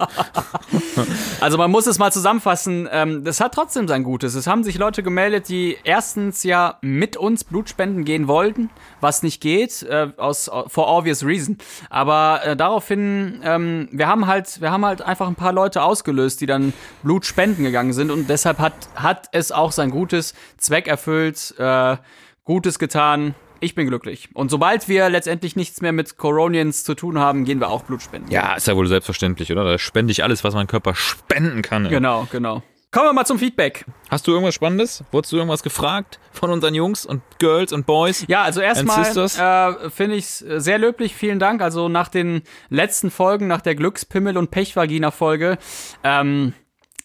[1.40, 4.34] Also man muss es mal zusammenfassen, ähm, das hat trotzdem sein Gutes.
[4.34, 8.70] Es haben sich Leute gemeldet, die erstens ja mit uns Blutspenden gehen wollten,
[9.00, 11.58] was nicht geht, äh, aus for obvious reason.
[11.90, 16.40] Aber äh, daraufhin, ähm, wir haben halt, wir haben halt einfach ein paar Leute ausgelöst,
[16.40, 16.72] die dann
[17.02, 21.96] Blut spenden gegangen sind und deshalb hat, hat es auch sein Gutes, Zweck erfüllt, äh,
[22.44, 23.34] Gutes getan.
[23.60, 24.28] Ich bin glücklich.
[24.34, 28.02] Und sobald wir letztendlich nichts mehr mit Coronians zu tun haben, gehen wir auch Blut
[28.02, 28.30] spenden.
[28.30, 29.64] Ja, ist ja wohl selbstverständlich, oder?
[29.64, 31.88] Da spende ich alles, was mein Körper spenden kann.
[31.88, 32.62] Genau, genau.
[32.92, 33.84] Kommen wir mal zum Feedback.
[34.10, 35.04] Hast du irgendwas Spannendes?
[35.10, 38.24] Wurdest du irgendwas gefragt von unseren Jungs und Girls und Boys?
[38.28, 41.14] Ja, also erstmal äh, finde ich es sehr löblich.
[41.14, 41.60] Vielen Dank.
[41.60, 45.58] Also nach den letzten Folgen, nach der Glückspimmel- und Pechvagina-Folge,
[46.04, 46.54] ähm,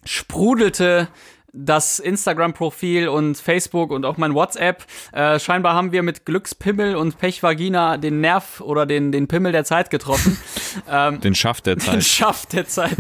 [0.06, 1.10] sprudelte
[1.54, 4.86] das Instagram-Profil und Facebook und auch mein WhatsApp.
[5.12, 9.66] Äh, scheinbar haben wir mit Glückspimmel und Pechvagina den Nerv oder den, den Pimmel der
[9.66, 10.38] Zeit getroffen.
[10.90, 12.04] ähm, Den Schaft der Zeit.
[12.04, 12.96] Schafft der Zeit.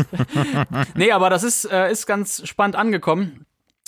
[0.96, 3.46] nee, aber das ist, äh, ist ganz spannend angekommen.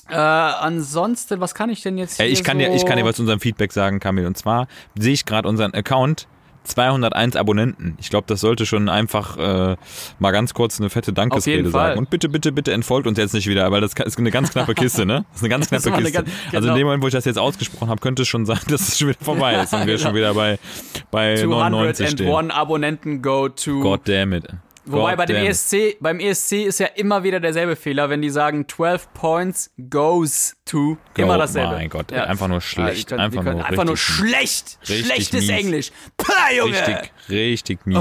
[0.09, 2.97] Äh, ansonsten, was kann ich denn jetzt hier Ey, ich kann so dir, ich kann
[2.97, 4.27] dir was zu unserem Feedback sagen, Kamil.
[4.27, 6.27] Und zwar sehe ich gerade unseren Account.
[6.63, 7.95] 201 Abonnenten.
[7.99, 9.75] Ich glaube, das sollte schon einfach äh,
[10.19, 11.99] mal ganz kurz eine fette Dankesrede sagen.
[11.99, 14.73] Und bitte, bitte, bitte entfolgt uns jetzt nicht wieder, weil das ist eine ganz knappe
[14.73, 15.25] Kiste, ne?
[15.31, 16.11] Das ist eine ganz knappe Kiste.
[16.11, 16.75] ganz- Also in genau.
[16.75, 19.09] dem Moment, wo ich das jetzt ausgesprochen habe, könnte es schon sein, dass es schon
[19.09, 20.57] wieder vorbei ist und wir schon wieder bei,
[21.11, 22.27] bei 99 stehen.
[22.27, 23.79] 201 Abonnenten go to.
[23.81, 24.47] God damn it.
[24.85, 25.45] Wobei bei dem damn.
[25.47, 30.55] ESC, beim ESC ist ja immer wieder derselbe Fehler, wenn die sagen 12 points goes
[30.65, 30.97] to.
[31.17, 31.73] immer Go- dasselbe.
[31.73, 32.97] mein Gott, ey, einfach nur schlecht.
[33.11, 34.77] die können, Einfach nur einfach nur schlecht.
[34.83, 35.49] Schlechtes mies.
[35.49, 35.91] Englisch.
[36.17, 36.71] Pah, Junge.
[36.77, 37.97] Richtig, richtig mies.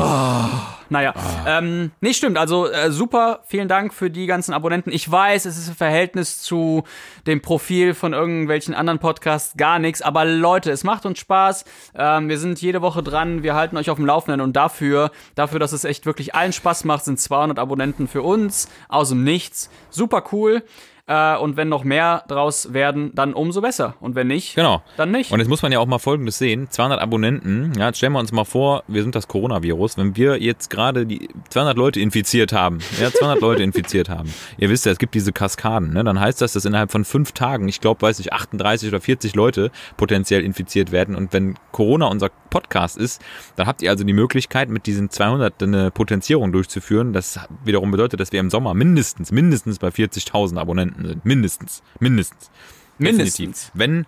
[0.89, 1.15] Naja,
[1.47, 2.37] ähm, nee, stimmt.
[2.37, 4.91] Also äh, super, vielen Dank für die ganzen Abonnenten.
[4.93, 6.85] Ich weiß, es ist im Verhältnis zu
[7.27, 11.65] dem Profil von irgendwelchen anderen Podcasts gar nichts, aber Leute, es macht uns Spaß.
[11.95, 15.59] Ähm, wir sind jede Woche dran, wir halten euch auf dem Laufenden und dafür, dafür,
[15.59, 19.71] dass es echt wirklich allen Spaß macht, sind 200 Abonnenten für uns aus dem Nichts.
[19.91, 20.63] Super cool.
[21.09, 23.97] Äh, und wenn noch mehr draus werden, dann umso besser.
[23.99, 24.83] Und wenn nicht, Genau.
[24.97, 25.33] dann nicht.
[25.33, 26.69] Und jetzt muss man ja auch mal Folgendes sehen.
[26.71, 27.73] 200 Abonnenten.
[27.77, 29.99] Ja, jetzt stellen wir uns mal vor, wir sind das Coronavirus.
[29.99, 34.33] Wenn wir jetzt gerade die 200 Leute infiziert haben, ja, 200 Leute infiziert haben.
[34.59, 36.05] Ihr wisst ja, es gibt diese Kaskaden, ne?
[36.05, 39.35] Dann heißt das, dass innerhalb von fünf Tagen, ich glaube, weiß ich, 38 oder 40
[39.35, 41.17] Leute potenziell infiziert werden.
[41.17, 43.21] Und wenn Corona unser Podcast ist,
[43.57, 47.13] dann habt ihr also die Möglichkeit, mit diesen 200 eine Potenzierung durchzuführen.
[47.13, 51.25] Das wiederum bedeutet, dass wir im Sommer mindestens, mindestens bei 40.000 Abonnenten sind.
[51.25, 51.83] Mindestens.
[52.01, 52.51] Mindestens.
[52.99, 53.37] Mindestens.
[53.37, 53.71] Definitiv.
[53.75, 54.07] Wenn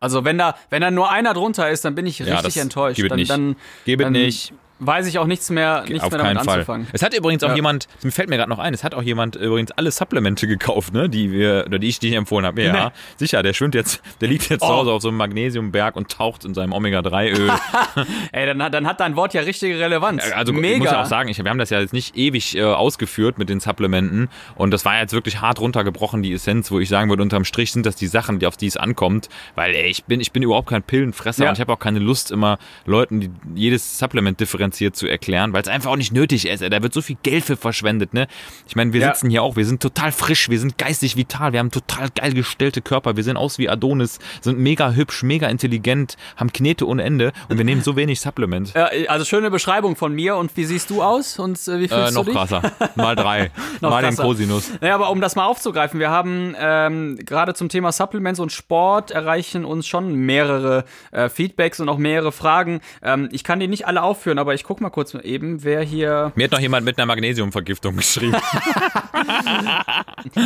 [0.00, 2.62] Also wenn da, wenn da nur einer drunter ist, dann bin ich Ja, richtig das
[2.62, 2.96] enttäuscht.
[2.96, 3.30] gibt es dann, nicht.
[3.30, 4.52] dann, Gebe dann, nicht.
[4.78, 6.54] Weiß ich auch nichts mehr, nichts Auf mehr damit Fall.
[6.54, 6.86] anzufangen.
[6.92, 7.54] Es hat übrigens auch Ja.
[7.56, 10.92] jemand, mir fällt mir gerade noch ein, es hat auch jemand übrigens alle Supplemente gekauft,
[10.92, 12.62] ne, die wir, oder die ich, ich empfohlen habe.
[12.62, 12.90] Ja, Nee.
[13.16, 14.74] sicher, der schwimmt jetzt, der liegt jetzt zu Oh.
[14.76, 17.50] Hause auf so einem Magnesiumberg und taucht in seinem Omega-3-Öl.
[18.32, 20.22] Ey, dann, hat- dann hat dein Wort ja richtige Relevanz.
[20.34, 20.74] Also Mega.
[20.74, 23.48] ich muss auch sagen, ich, wir haben das ja jetzt nicht ewig äh, ausgeführt mit
[23.48, 27.22] den Supplementen und das war jetzt wirklich hart runtergebrochen, die Essenz, wo ich sagen würde,
[27.22, 30.20] unterm Strich sind das die Sachen, die, auf die es ankommt, weil ey, ich bin,
[30.20, 31.50] ich bin überhaupt kein Pillenfresser Ja.
[31.50, 35.62] und ich habe auch keine Lust, immer Leuten die, jedes Supplement differenziert zu erklären, weil
[35.62, 36.62] es einfach auch nicht nötig ist.
[36.62, 38.26] Da wird so viel Geld für verschwendet, ne?
[38.68, 39.14] Ich meine, wir Ja.
[39.14, 42.32] sitzen hier auch, wir sind total frisch, wir sind geistig vital, wir haben total geil
[42.32, 47.02] gestellte Körper, wir sehen aus wie Adonis, sind mega hübsch, mega intelligent, haben Knete ohne
[47.04, 48.74] Ende und wir nehmen so wenig Supplement.
[48.74, 50.36] Äh, also schöne Beschreibung von mir.
[50.36, 51.38] Und wie siehst du aus?
[51.38, 52.34] Und äh, wie fühlst Äh, noch du dich?
[52.34, 52.62] krasser.
[52.96, 53.50] Mal drei.
[53.80, 54.22] Mal den krasser.
[54.24, 54.70] Cosinus.
[54.80, 59.10] Naja, aber um das mal aufzugreifen, wir haben ähm, gerade zum Thema Supplements und Sport
[59.10, 62.80] erreichen uns schon mehrere äh, Feedbacks und auch mehrere Fragen.
[63.02, 66.32] Ähm, ich kann die nicht alle aufführen, aber ich guck mal kurz eben, wer hier.
[66.34, 68.36] Mir hat noch jemand mit einer Magnesiumvergiftung geschrieben.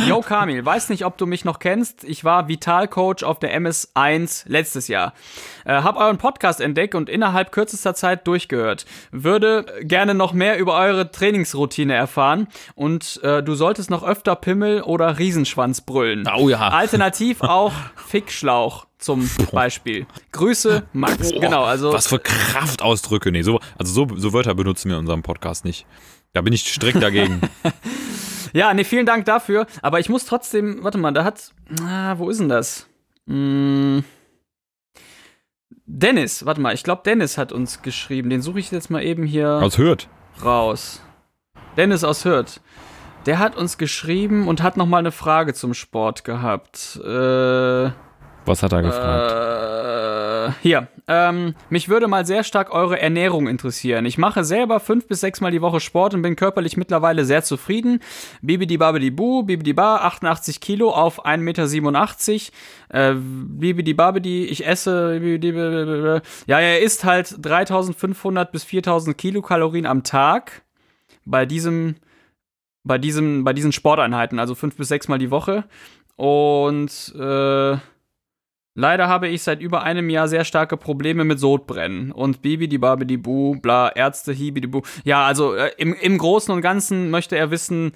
[0.07, 2.03] Yo Kamil, weiß nicht, ob du mich noch kennst.
[2.03, 5.13] Ich war Vitalcoach auf der MS1 letztes Jahr.
[5.65, 8.85] Äh, hab euren Podcast entdeckt und innerhalb kürzester Zeit durchgehört.
[9.11, 14.81] Würde gerne noch mehr über eure Trainingsroutine erfahren und äh, du solltest noch öfter Pimmel
[14.81, 16.29] oder Riesenschwanz brüllen.
[16.37, 16.69] Oh ja.
[16.69, 20.05] Alternativ auch Fickschlauch zum Beispiel.
[20.31, 21.31] Grüße, Max.
[21.31, 23.31] Genau, also Was für Kraftausdrücke.
[23.31, 25.85] Nee, so, also so, so Wörter benutzen wir in unserem Podcast nicht.
[26.33, 27.41] Da bin ich strikt dagegen.
[28.53, 29.65] Ja, nee, vielen Dank dafür.
[29.81, 31.51] Aber ich muss trotzdem, warte mal, da hat,
[31.87, 32.85] ah, wo ist denn das?
[33.25, 34.03] Hm,
[35.85, 38.29] Dennis, warte mal, ich glaube, Dennis hat uns geschrieben.
[38.29, 40.07] Den suche ich jetzt mal eben hier Aus Hürth.
[40.43, 41.01] raus.
[41.77, 42.59] Dennis aus Hürth.
[43.25, 46.99] Der hat uns geschrieben und hat noch mal eine Frage zum Sport gehabt.
[47.03, 47.91] Äh,
[48.45, 49.31] Was hat er gefragt?
[50.41, 50.87] äh, hier.
[51.07, 54.05] Ähm, mich würde mal sehr stark eure Ernährung interessieren.
[54.05, 57.43] Ich mache selber fünf bis sechs Mal die Woche Sport und bin körperlich mittlerweile sehr
[57.43, 57.99] zufrieden.
[58.41, 62.51] Bibidi babidi bu, bibidi ba, 88 Kilo auf 1,87
[62.89, 63.11] Meter.
[63.11, 65.19] Äh, bibidi babidi, ich esse.
[66.47, 70.63] Ja, er isst halt 3500 bis 4000 Kilokalorien am Tag.
[71.25, 71.95] Bei diesem,
[72.83, 75.65] bei diesem, bei diesen Sporteinheiten, also fünf bis sechs Mal die Woche.
[76.15, 77.77] Und äh,
[78.73, 82.77] Leider habe ich seit über einem Jahr sehr starke Probleme mit Sodbrennen und Bibi die
[82.77, 84.81] Babi die Bu, bla, Ärzte, Hibi die Bu.
[85.03, 87.91] Ja, also äh, im, im Großen und Ganzen möchte er wissen,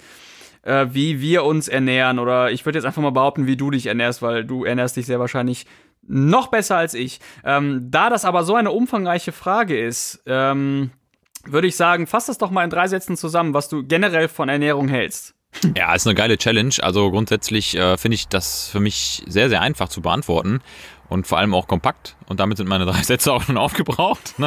[0.62, 3.86] äh, wie wir uns ernähren oder ich würde jetzt einfach mal behaupten, wie du dich
[3.86, 5.64] ernährst, weil du ernährst dich sehr wahrscheinlich
[6.02, 7.20] noch besser als ich.
[7.44, 10.90] Ähm, da das aber so eine umfangreiche Frage ist, ähm,
[11.44, 14.48] würde ich sagen, fass das doch mal in drei Sätzen zusammen, was du generell von
[14.48, 15.35] Ernährung hältst.
[15.76, 16.74] Ja, ist eine geile Challenge.
[16.80, 20.60] Also grundsätzlich äh, finde ich das für mich sehr, sehr einfach zu beantworten.
[21.08, 22.16] Und vor allem auch kompakt.
[22.26, 24.34] Und damit sind meine drei Sätze auch schon aufgebraucht.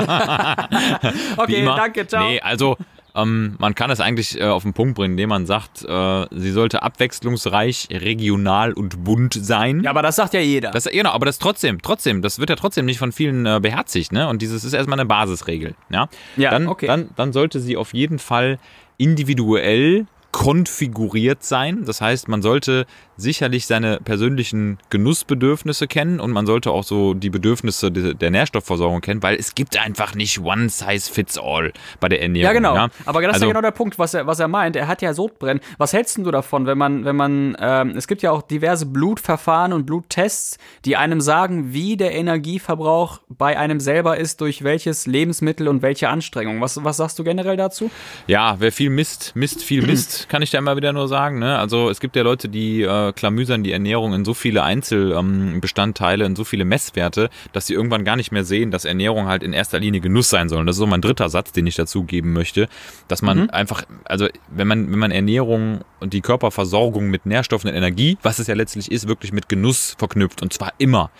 [1.37, 2.27] Okay, danke, ciao.
[2.27, 2.75] Nee, also
[3.15, 6.51] ähm, man kann es eigentlich äh, auf den Punkt bringen, indem man sagt, äh, sie
[6.51, 9.81] sollte abwechslungsreich, regional und bunt sein.
[9.83, 10.71] Ja, aber das sagt ja jeder.
[10.71, 14.11] Das, genau, aber das trotzdem, trotzdem, das wird ja trotzdem nicht von vielen äh, beherzigt,
[14.11, 14.27] ne?
[14.27, 16.09] Und dieses ist erstmal eine Basisregel, ja?
[16.35, 16.87] Ja, dann, okay.
[16.87, 18.59] dann, dann sollte sie auf jeden Fall
[18.97, 20.05] individuell
[20.39, 21.83] konfiguriert sein.
[21.83, 22.85] Das heißt, man sollte
[23.17, 29.01] sicherlich seine persönlichen Genussbedürfnisse kennen und man sollte auch so die Bedürfnisse de- der Nährstoffversorgung
[29.01, 32.45] kennen, weil es gibt einfach nicht one size fits all bei der Ernährung.
[32.45, 32.73] Ja, genau.
[32.73, 32.87] Ja?
[33.05, 34.77] Aber das ist Also- ja genau der Punkt, was er, was er meint.
[34.77, 35.59] Er hat ja Sodbrennen.
[35.77, 39.73] Was hältst du davon, wenn man, wenn man, ähm, es gibt ja auch diverse Blutverfahren
[39.73, 45.67] und Bluttests, die einem sagen, wie der Energieverbrauch bei einem selber ist, durch welches Lebensmittel
[45.67, 46.61] und welche Anstrengung.
[46.61, 47.91] Was, was sagst du generell dazu?
[48.27, 51.39] Ja, wer viel misst, misst viel Mist, kann ich da immer wieder nur sagen.
[51.39, 51.57] Ne?
[51.57, 56.35] Also es gibt ja Leute, die äh, klamüsern die Ernährung in so viele Einzelbestandteile, in
[56.35, 59.79] so viele Messwerte, dass sie irgendwann gar nicht mehr sehen, dass Ernährung halt in erster
[59.79, 60.59] Linie Genuss sein soll.
[60.59, 62.69] Und das ist so mein dritter Satz, den ich dazu geben möchte,
[63.07, 67.75] dass man einfach, also wenn man, wenn man Ernährung und die Körperversorgung mit Nährstoffen und
[67.75, 71.11] Energie, was es ja letztlich ist, wirklich mit Genuss verknüpft und zwar immer.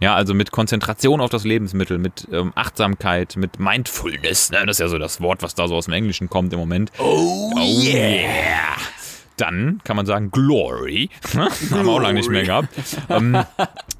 [0.00, 4.64] Ja, also mit Konzentration auf das Lebensmittel, mit ähm, Achtsamkeit, mit Mindfulness, ne?
[4.66, 6.90] das ist ja so das Wort, was da so aus dem Englischen kommt im Moment.
[6.98, 8.76] Oh, yeah!
[9.36, 12.68] Dann kann man sagen Glory, haben wir auch lange nicht mehr gehabt.
[13.08, 13.36] Ähm,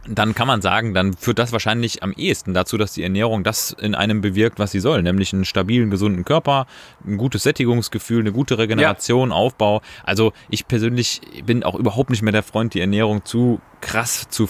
[0.06, 3.72] dann kann man sagen, dann führt das wahrscheinlich am ehesten dazu, dass die Ernährung das
[3.72, 6.66] in einem bewirkt, was sie soll, nämlich einen stabilen, gesunden Körper,
[7.04, 9.82] ein gutes Sättigungsgefühl, eine gute Regeneration, Aufbau.
[10.04, 14.46] Also ich persönlich bin auch überhaupt nicht mehr der Freund, die Ernährung zu krass zu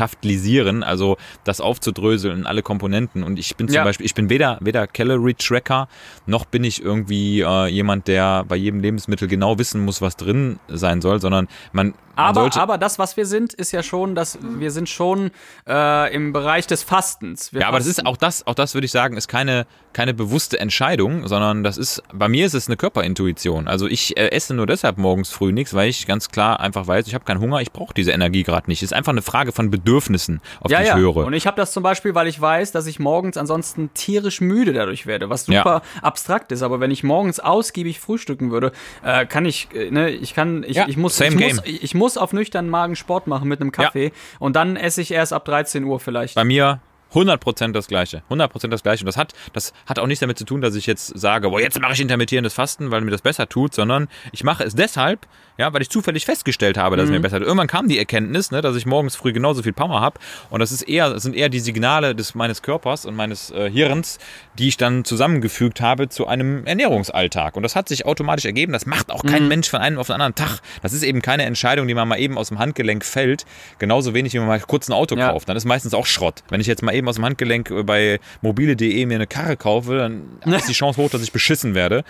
[0.00, 3.22] verwissenschaftlieren, also das aufzudröseln in alle Komponenten.
[3.22, 3.84] Und ich bin zum Ja.
[3.84, 5.88] Beispiel, ich bin weder, weder Calorie Tracker,
[6.26, 10.58] noch bin ich irgendwie äh, jemand, der bei jedem Lebensmittel genau wissen muss, was drin
[10.68, 14.70] sein soll, sondern man, Aber, aber das, was wir sind, ist ja schon, dass wir
[14.70, 15.30] sind schon
[15.68, 17.52] äh, im Bereich des Fastens.
[17.52, 19.66] Wir Ja, aber das fasten- ist auch das, auch das würde ich sagen, ist keine,
[19.92, 23.68] keine bewusste Entscheidung, sondern das ist, bei mir ist es eine Körperintuition.
[23.68, 27.06] Also ich äh, esse nur deshalb morgens früh nichts, weil ich ganz klar einfach weiß,
[27.06, 28.82] ich habe keinen Hunger, ich brauche diese Energie gerade nicht.
[28.82, 30.96] Es ist einfach eine Frage von Bedürfnissen, auf ja, die ich ja.
[30.96, 31.16] höre.
[31.18, 34.72] Und ich habe das zum Beispiel, weil ich weiß, dass ich morgens ansonsten tierisch müde
[34.72, 36.62] dadurch werde, was super abstrakt ist.
[36.62, 38.72] Aber wenn ich morgens ausgiebig frühstücken würde,
[39.04, 41.94] äh, kann ich, äh, ne, ich kann, ich, Ja, ich muss, same ich muss, ich
[41.94, 45.44] muss auf nüchternen Magen Sport machen mit einem Kaffee und dann esse ich erst ab
[45.44, 46.34] 13 Uhr vielleicht.
[46.34, 46.80] bei mir
[47.14, 48.22] 100% das Gleiche.
[48.30, 49.02] 100% das Gleiche.
[49.02, 51.60] Und das hat, das hat auch nichts damit zu tun, dass ich jetzt sage, boah,
[51.60, 55.26] jetzt mache ich intermittierendes Fasten, weil mir das besser tut, sondern ich mache es deshalb,
[55.58, 57.46] ja, weil ich zufällig festgestellt habe, dass es mir besser tut.
[57.46, 60.18] Irgendwann kam die Erkenntnis, ne, dass ich morgens früh genauso viel Power habe.
[60.48, 63.70] Und das ist eher, das sind eher die Signale des, meines Körpers und meines äh,
[63.70, 64.18] Hirns,
[64.58, 67.56] die ich dann zusammengefügt habe zu einem Ernährungsalltag.
[67.56, 68.72] Und das hat sich automatisch ergeben.
[68.72, 70.60] Das macht auch kein Mensch von einem auf den anderen Tag.
[70.82, 73.44] Das ist eben keine Entscheidung, die man mal eben aus dem Handgelenk fällt.
[73.78, 75.30] Genauso wenig, wie man mal kurz ein Auto Ja.
[75.32, 75.48] kauft.
[75.48, 76.42] Dann ist meistens auch Schrott.
[76.48, 80.40] Wenn ich jetzt mal eben aus dem Handgelenk bei mobile.de mir eine Karre kaufe, dann
[80.54, 82.04] ist die Chance hoch, dass ich beschissen werde.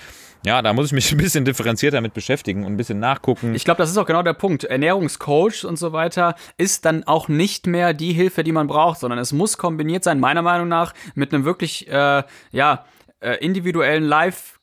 [0.45, 3.55] Ja, da muss ich mich ein bisschen differenzierter damit beschäftigen und ein bisschen nachgucken.
[3.55, 4.65] Ich glaube, das ist auch genau der Punkt.
[4.65, 9.19] Ernährungscoach und so weiter ist dann auch nicht mehr die Hilfe, die man braucht, sondern
[9.19, 12.23] es muss kombiniert sein, meiner Meinung nach, mit einem wirklich, äh,
[12.53, 12.85] ja,
[13.21, 14.60] äh, individuellen Live-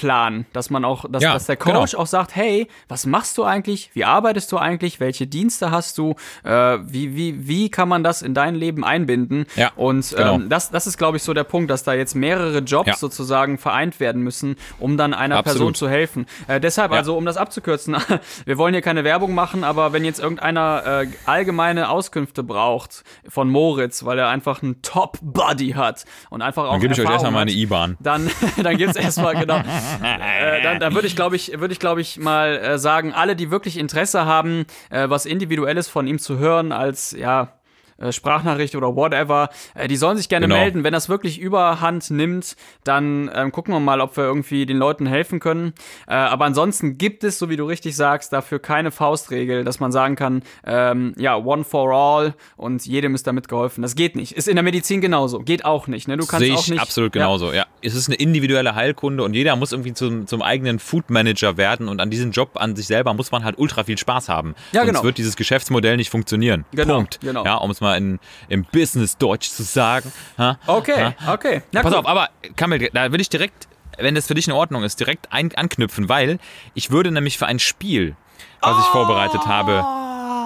[0.00, 2.02] Plan, dass man auch, dass, Ja, dass der Coach genau.
[2.02, 3.90] auch sagt, hey, was machst du eigentlich?
[3.92, 4.98] Wie arbeitest du eigentlich?
[4.98, 6.14] Welche Dienste hast du?
[6.42, 9.44] Äh, wie, wie, wie kann man das in dein Leben einbinden?
[9.56, 10.36] Ja, Und genau.
[10.36, 12.96] ähm, das, das ist, glaube ich, so der Punkt, dass da jetzt mehrere Jobs Ja.
[12.96, 15.58] sozusagen vereint werden müssen, um dann einer Absolut.
[15.58, 16.24] Person zu helfen.
[16.48, 17.94] Äh, deshalb, also um das abzukürzen,
[18.46, 23.50] wir wollen hier keine Werbung machen, aber wenn jetzt irgendeiner äh, allgemeine Auskünfte braucht von
[23.50, 27.32] Moritz, weil er einfach einen Top-Buddy hat und einfach auch dann gebe ich euch erstmal
[27.32, 27.98] meine IBAN.
[28.00, 28.30] dann,
[28.62, 29.60] dann gibt's erstmal, genau.
[30.02, 33.36] äh, dann dann würde ich, glaube ich, würde ich, glaube ich, mal äh, sagen, alle,
[33.36, 37.59] die wirklich Interesse haben, äh, was Individuelles von ihm zu hören, als ja.
[38.00, 40.58] Äh, Sprachnachricht oder whatever, äh, die sollen sich gerne Genau.
[40.58, 40.84] melden.
[40.84, 45.06] Wenn das wirklich überhand nimmt, dann ähm, gucken wir mal, ob wir irgendwie den Leuten
[45.06, 45.74] helfen können.
[46.08, 49.92] Äh, aber ansonsten gibt es, so wie du richtig sagst, dafür keine Faustregel, dass man
[49.92, 53.82] sagen kann, ähm, ja, one for all und jedem ist damit geholfen.
[53.82, 54.32] Das geht nicht.
[54.32, 55.40] Ist in der Medizin genauso.
[55.40, 56.08] Geht auch nicht.
[56.08, 56.16] Ne?
[56.16, 56.80] Du kannst Sehe auch ich nicht.
[56.80, 57.22] absolut Ja.
[57.22, 57.66] genauso, ja.
[57.82, 61.88] Es ist eine individuelle Heilkunde und jeder muss irgendwie zum, zum eigenen Food Manager werden
[61.88, 64.54] und an diesem Job an sich selber muss man halt ultra viel Spaß haben.
[64.72, 65.02] Ja, Sonst genau.
[65.04, 66.64] wird dieses Geschäftsmodell nicht funktionieren.
[66.72, 67.20] Genau, Punkt.
[67.20, 67.44] genau.
[67.44, 70.12] Ja, um es mal in, im Business-Deutsch zu sagen.
[70.38, 70.58] Ha?
[70.66, 71.62] Okay, okay.
[71.72, 72.00] Na, Pass gut.
[72.00, 75.32] auf, aber Kamil, da will ich direkt, wenn das für dich in Ordnung ist, direkt
[75.32, 76.38] ein, anknüpfen, weil
[76.74, 78.16] ich würde nämlich für ein Spiel,
[78.60, 79.84] was ich vorbereitet habe,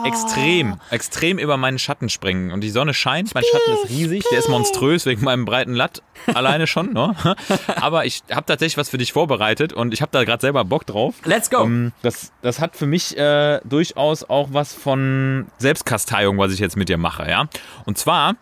[0.04, 2.50] extrem, extrem über meinen Schatten springen.
[2.50, 6.02] Und die Sonne scheint, mein Schatten ist riesig, der ist monströs wegen meinem breiten Latt
[6.32, 6.92] alleine schon.
[6.92, 7.14] Ne?
[7.76, 10.86] Aber ich habe tatsächlich was für dich vorbereitet und ich habe da gerade selber Bock
[10.86, 11.14] drauf.
[11.24, 11.64] Let's go.
[11.64, 16.76] Ähm, das, das hat für mich äh, durchaus auch was von Selbstkasteiung, was ich jetzt
[16.76, 17.48] mit dir mache, ja.
[17.84, 18.36] Und zwar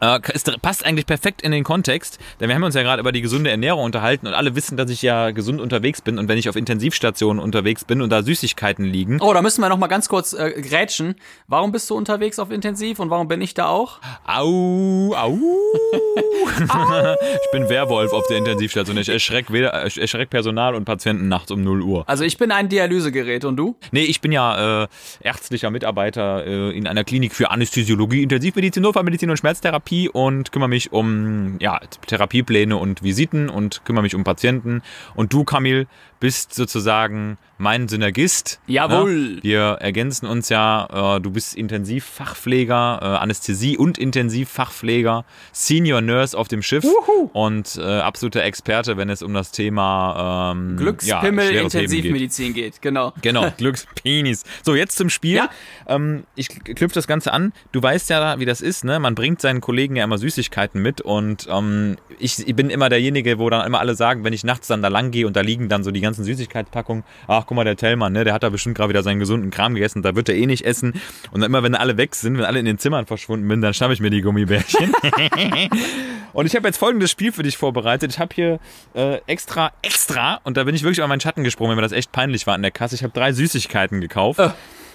[0.00, 3.12] äh, es passt eigentlich perfekt in den Kontext, denn wir haben uns ja gerade über
[3.12, 6.38] die gesunde Ernährung unterhalten und alle wissen, dass ich ja gesund unterwegs bin und wenn
[6.38, 9.88] ich auf Intensivstationen unterwegs bin und da Süßigkeiten liegen, Oh, da müssen wir noch mal
[9.88, 11.16] ganz kurz äh, grätschen.
[11.46, 14.00] Warum bist du unterwegs auf Intensiv und warum bin ich da auch?
[14.26, 15.38] Au, au.
[16.60, 18.96] ich bin Werwolf auf der Intensivstation.
[18.96, 22.08] Ich erschreck, weder, ich erschreck Personal und Patienten nachts um 0 Uhr.
[22.08, 23.76] Also ich bin ein Dialysegerät und du?
[23.92, 24.88] Nee, ich bin ja äh,
[25.20, 30.92] ärztlicher Mitarbeiter äh, in einer Klinik für Anästhesiologie, Intensivmedizin, Notfallmedizin und Schmerztherapie und kümmere mich
[30.92, 34.82] um ja, Therapiepläne und Visiten und kümmere mich um Patienten.
[35.14, 35.86] Und du, Kamil,
[36.20, 38.60] bist sozusagen mein Synergist.
[38.66, 39.34] Jawohl.
[39.34, 39.42] Ne?
[39.42, 41.16] Wir ergänzen uns ja.
[41.16, 46.86] Äh, du bist Intensivfachpfleger, äh, Anästhesie- und Intensivfachpfleger, Senior Nurse auf dem Schiff
[47.32, 51.74] und äh, absoluter Experte, wenn es um das Thema ähm, Glückspimmel ja, Heben geht.
[51.74, 52.80] Intensivmedizin geht.
[52.80, 53.12] Genau.
[53.20, 54.44] Genau, Glückspenis.
[54.62, 55.36] So, jetzt zum Spiel.
[55.36, 55.50] Ja.
[55.86, 57.52] Ähm, ich knüpfe das Ganze an.
[57.72, 58.98] Du weißt ja, wie das ist, ne?
[59.00, 63.38] Man bringt seinen Kollegen ja immer Süßigkeiten mit und ähm, ich, ich bin immer derjenige,
[63.38, 65.68] wo dann immer alle sagen, wenn ich nachts dann da lang gehe und da liegen
[65.68, 68.76] dann so die ganzen Süßigkeitspackungen, ach guck mal, der Tellmann, ne, der hat da bestimmt
[68.76, 70.94] gerade wieder seinen gesunden Kram gegessen, da wird er eh nicht essen.
[71.30, 73.74] Und dann immer, wenn alle weg sind, wenn alle in den Zimmern verschwunden sind, dann
[73.74, 74.92] schnappe ich mir die Gummibärchen.
[76.32, 78.12] Und ich habe jetzt folgendes Spiel für dich vorbereitet.
[78.12, 78.60] Ich habe hier
[78.94, 81.92] äh, extra, extra, und da bin ich wirklich über meinen Schatten gesprungen, wenn mir das
[81.92, 82.94] echt peinlich war an der Kasse.
[82.94, 84.40] Ich habe drei Süßigkeiten gekauft.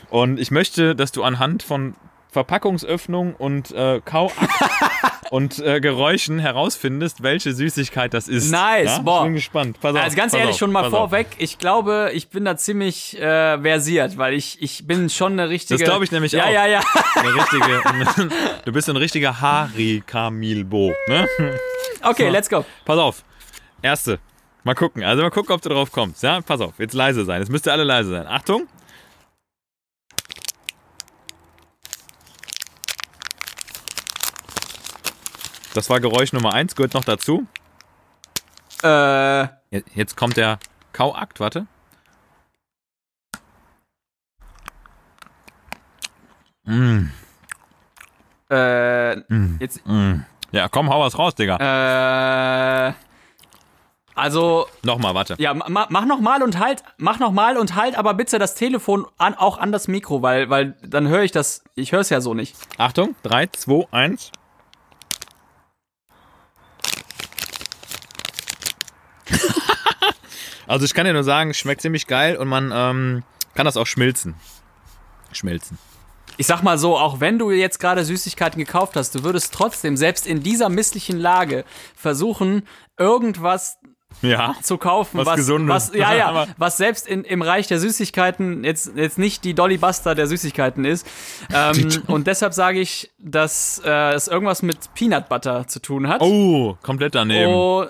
[0.10, 1.96] Und ich möchte, dass du anhand von
[2.36, 4.36] Verpackungsöffnung und äh, Kauakt
[5.32, 8.52] und äh, Geräuschen herausfindest, welche Süßigkeit das ist.
[8.52, 9.00] Nice, ja?
[9.00, 9.20] boah.
[9.20, 9.80] Ich bin gespannt.
[9.80, 11.00] Pass auf, Also ganz ehrlich, auf, schon mal pass auf.
[11.12, 15.48] vorweg, ich glaube, ich bin da ziemlich äh, versiert, weil ich, ich bin schon eine
[15.48, 15.80] richtige.
[15.80, 16.52] Das glaube ich nämlich ja, auch.
[16.52, 16.82] Ja, ja,
[17.16, 18.30] Eine richtige,
[18.66, 21.28] du bist ein richtiger Harry-Kamilbo, ne?
[22.02, 22.32] Okay, So.
[22.34, 22.66] let's go.
[22.84, 23.24] Pass auf.
[23.82, 24.20] Erste.
[24.66, 25.04] Mal gucken.
[25.04, 26.22] Also mal gucken, ob du drauf kommst.
[26.22, 26.74] Ja, pass auf.
[26.80, 27.40] Jetzt leise sein.
[27.40, 28.28] Jetzt müsst ihr alle leise sein.
[28.28, 28.68] Achtung.
[35.76, 37.46] Das war Geräusch Nummer 1, gehört noch dazu.
[38.82, 40.58] Äh, Je- Jetzt kommt der
[40.94, 41.68] Kauakt, warte.
[46.64, 47.10] Mm,
[48.50, 50.22] äh, mm, jetzt, mm.
[50.52, 51.58] Ja, komm, hau was raus, Digga.
[52.90, 52.94] äh,
[54.16, 55.36] also, Nochmal, warte.
[55.40, 58.56] ja, ma, mach noch mal und halt, mach noch mal und halt aber bitte das
[58.56, 62.10] Telefon an, auch an das Mikro, weil, weil dann höre ich das, ich höre es
[62.10, 62.56] ja so nicht.
[62.78, 64.32] Achtung, 3, 2, 1.
[70.68, 73.88] also ich kann dir nur sagen, schmeckt ziemlich geil und man ähm, kann das auch
[73.88, 74.36] schmilzen.
[75.32, 75.78] Schmelzen.
[76.38, 79.96] Ich sag mal so, auch wenn du jetzt gerade Süßigkeiten gekauft hast, du würdest trotzdem,
[79.96, 81.64] selbst in dieser misslichen Lage,
[81.96, 82.68] versuchen,
[83.00, 83.78] irgendwas
[84.22, 84.54] Ja.
[84.62, 85.74] zu kaufen, Was was, Gesundes.
[85.74, 89.78] was ja, ja, was selbst in, im Reich der Süßigkeiten jetzt, jetzt nicht die Dolly
[89.78, 91.08] Buster der Süßigkeiten ist.
[91.54, 96.20] Ähm, und deshalb sage ich, dass äh, es irgendwas mit Peanut Butter zu tun hat.
[96.22, 97.54] Oh, komplett daneben.
[97.54, 97.86] Oh,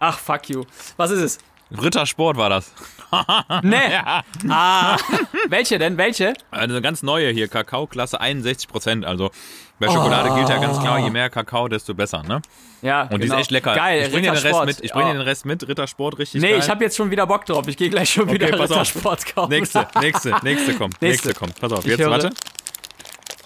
[0.00, 0.64] ach, fuck you.
[0.96, 1.38] Was ist es?
[1.80, 2.72] Rittersport war das.
[3.62, 3.76] Nee.
[3.92, 4.22] Ja.
[4.48, 4.96] Ah,
[5.48, 5.96] welche denn?
[5.96, 6.34] Welche?
[6.50, 9.04] Eine ganz neue hier, Kakao-Klasse 61%.
[9.04, 9.30] Also
[9.78, 12.42] bei Schokolade gilt ja ganz klar, je mehr Kakao, desto besser, ne?
[12.82, 13.34] Ja, Und die genau.
[13.36, 13.74] ist echt lecker.
[13.76, 14.80] Geil, ich bring dir den Rest mit.
[14.84, 15.08] Ich bring Oh.
[15.08, 15.66] dir den Rest mit.
[15.68, 16.58] Rittersport richtig Nee, geil.
[16.58, 17.68] ich habe jetzt schon wieder Bock drauf.
[17.68, 18.80] Ich gehe gleich schon wieder pass auf.
[18.80, 19.50] Rittersport kaufen.
[19.50, 21.00] Nächste, nächste, nächste kommt.
[21.00, 21.28] Nächste.
[21.28, 21.60] Nächste kommt.
[21.60, 22.30] Pass auf, jetzt warte.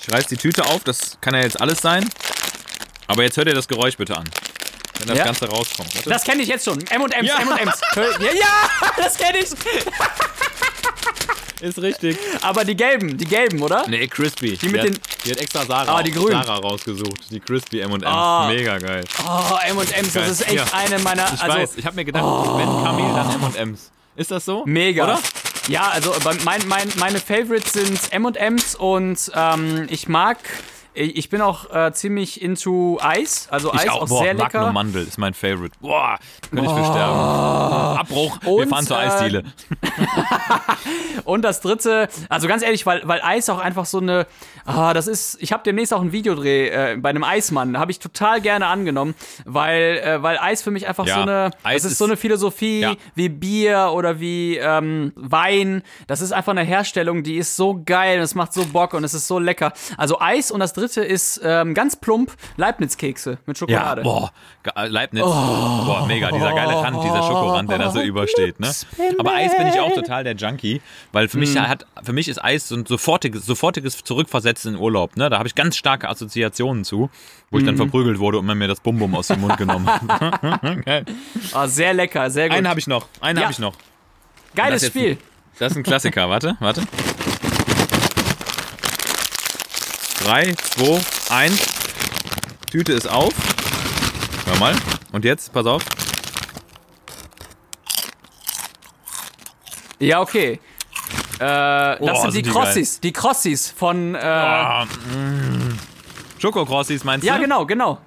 [0.01, 2.09] Ich reiß die Tüte auf, das kann ja jetzt alles sein.
[3.07, 4.25] Aber jetzt hört ihr das Geräusch bitte an.
[4.99, 5.25] Wenn das Ja.
[5.25, 5.95] Ganze rauskommt.
[5.95, 6.11] Warte.
[6.11, 6.79] Das kenne ich jetzt schon.
[6.87, 7.39] M&M's, Ja.
[7.41, 7.81] M&M's.
[7.97, 9.49] Ja, ja, das kenne ich.
[11.61, 12.17] ist richtig.
[12.43, 13.85] Aber die gelben, die gelben, oder?
[13.89, 14.57] Nee, Crispy.
[14.57, 16.43] Die, mit hat, den- die hat extra Sarah, Ah, die grünen.
[16.43, 17.31] Sarah rausgesucht.
[17.31, 18.05] Die Crispy M&M's.
[18.05, 18.47] Ah.
[18.49, 19.05] Mega geil.
[19.27, 20.65] Oh, M&M's, das ist echt Ja.
[20.73, 23.91] eine meiner, Ich also weiß, ich habe mir gedacht, wenn Kamel, dann M&M's.
[24.17, 24.65] Ist das so?
[24.67, 25.05] mega.
[25.05, 25.19] Oder?
[25.69, 30.39] Ja, also mein, mein, meine Favorites sind M&M's und ähm, ich mag,
[31.05, 34.09] ich bin auch äh, ziemlich into Eis, also Eis Ich auch, auch.
[34.09, 34.73] Boah, sehr Magnum lecker.
[34.73, 35.77] Mandel ist mein Favorite.
[35.81, 36.19] Boah,
[36.51, 37.19] könnte ich für sterben.
[37.99, 38.39] Abbruch.
[38.43, 39.45] Wir Und, fahren zur äh, Eisdiele.
[41.25, 44.27] Und das dritte, also ganz ehrlich, weil, weil Eis auch einfach so eine,
[44.65, 47.99] ah, das ist, ich habe demnächst auch einen Videodreh äh, bei einem Eismann, habe ich
[47.99, 51.85] total gerne angenommen, weil, äh, weil Eis für mich einfach Ja, so eine, Eis das
[51.85, 52.95] ist, ist- so eine Philosophie Ja.
[53.15, 55.83] wie Bier oder wie ähm, Wein.
[56.07, 59.05] Das ist einfach eine Herstellung, die ist so geil und es macht so Bock und
[59.05, 59.73] es ist so lecker.
[59.97, 64.03] Also Eis und das dritte ist ähm, ganz plump Leibniz-Kekse mit Ja, Schokolade.
[64.03, 65.23] boah, ge- Leibniz.
[65.23, 68.71] Boah, mega, dieser geile Rand, dieser Schokorand, der da so übersteht, ne?
[69.19, 70.81] Aber Eis bin ich auch total der Junkie,
[71.13, 71.69] weil für mich Mhm.
[71.69, 75.29] hat, für mich ist Eis so ein sofortiges, sofortiges Zurückversetzen in Urlaub, ne?
[75.31, 77.11] Da habe ich ganz starke Assoziationen zu,
[77.51, 77.67] wo ich Mhm.
[77.69, 80.85] dann verprügelt wurde und man mir das Bum-Bum aus dem Mund genommen hat.
[80.85, 81.05] Geil.
[81.53, 82.57] Ah, sehr lecker, sehr gut.
[82.57, 83.45] Einen habe ich noch, einen Ja.
[83.45, 83.75] habe ich noch.
[84.55, 85.19] Geiles das Spiel.
[85.59, 86.83] Das ist ein Klassiker, warte, warte.
[90.29, 91.59] 3, 2, 1.
[92.71, 93.33] Tüte ist auf.
[94.45, 94.75] Hör mal.
[95.11, 95.83] Und jetzt, pass auf.
[99.99, 100.61] Ja, okay.
[101.37, 103.01] Äh, das Oh, sind die sind die.
[103.01, 104.15] Die Crossis von.
[104.17, 105.79] Äh, Ah, mm.
[106.39, 107.41] Schokokrossis meinst ja, du?
[107.45, 107.99] genau, genau.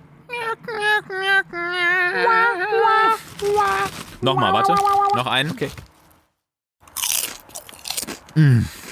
[4.21, 4.75] Nochmal, warte.
[5.15, 5.49] Noch einen.
[5.49, 5.71] Okay.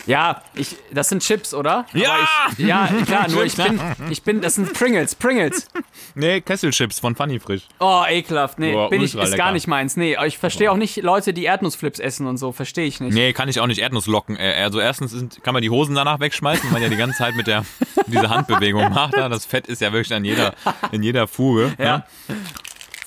[0.06, 1.86] Ja, ich, das sind Chips, oder?
[1.94, 2.16] Ja!
[2.58, 5.68] Ich, ja, klar, nur ich bin, ich bin, das sind Pringles, Pringles.
[6.16, 7.64] Nee, Kesselchips von Funny Frisch.
[7.80, 8.60] Oh, ekelhaft.
[8.60, 9.98] Nee, Boah, bin ich, ist gar nicht meins.
[9.98, 12.52] Nee, ich verstehe auch nicht Leute, die Erdnussflips essen und so.
[12.52, 13.14] Verstehe ich nicht.
[13.14, 14.38] Nee, kann ich auch nicht Erdnusslocken.
[14.38, 17.36] Also erstens sind, kann man die Hosen danach wegschmeißen, weil man ja die ganze Zeit
[17.36, 17.66] mit der
[18.08, 19.16] diese Handbewegung macht.
[19.16, 19.30] Da.
[19.30, 20.54] Das Fett ist ja wirklich an jeder,
[20.92, 21.74] in jeder Fuge.
[21.78, 22.04] ne?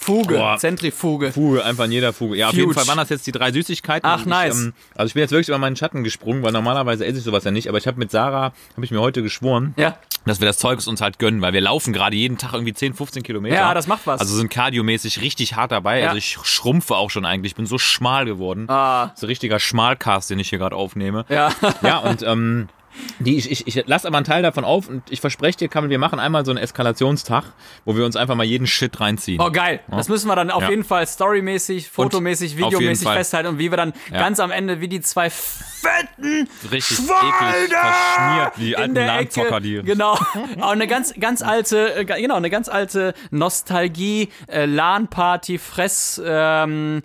[0.02, 0.56] Fuge, Boah.
[0.58, 1.32] Zentrifuge.
[1.32, 2.36] Fuge, einfach in jeder Fuge.
[2.36, 2.74] Ja, auf jeden Huge.
[2.74, 4.08] Fall waren das jetzt die drei Süßigkeiten.
[4.08, 4.58] Ach, nice.
[4.58, 7.24] Ich, ähm, also ich bin jetzt wirklich über meinen Schatten gesprungen, weil normalerweise esse ich
[7.24, 7.68] sowas ja nicht.
[7.68, 9.96] Aber ich habe mit Sarah, habe ich mir heute geschworen, Ja.
[10.26, 12.94] dass wir das Zeug uns halt gönnen, weil wir laufen gerade jeden Tag irgendwie 10,
[12.94, 13.54] 15 Kilometer.
[13.54, 14.20] Ja, das macht was.
[14.20, 16.00] Also sind kardiomäßig richtig hart dabei.
[16.00, 16.06] Ja.
[16.08, 17.52] Also ich schrumpfe auch schon eigentlich.
[17.52, 18.68] Ich bin so schmal geworden.
[18.68, 19.12] Ah.
[19.14, 21.24] So ein richtiger Schmalcast, den ich hier gerade aufnehme.
[21.28, 21.50] Ja.
[21.82, 22.68] Ja, und ähm,
[23.20, 25.90] Die ich, ich, ich lasse aber einen Teil davon auf und ich verspreche dir, Kamil,
[25.90, 27.44] wir machen einmal so einen Eskalationstag,
[27.84, 29.40] wo wir uns einfach mal jeden Shit reinziehen.
[29.40, 29.80] Oh, geil.
[29.90, 30.70] Das müssen wir dann auf Ja.
[30.70, 34.18] jeden Fall storymäßig, fotomäßig, videomäßig festhalten und wie wir dann Ja.
[34.18, 39.60] ganz am Ende wie die zwei fetten Richtig Schweine eklig verschmiert, wie die alten Ecke.
[39.60, 39.82] die.
[39.82, 40.12] Genau.
[40.60, 47.02] Auch eine ganz, ganz alte, äh, genau, eine ganz alte Nostalgie, äh, LAN-Party, Fress-Session.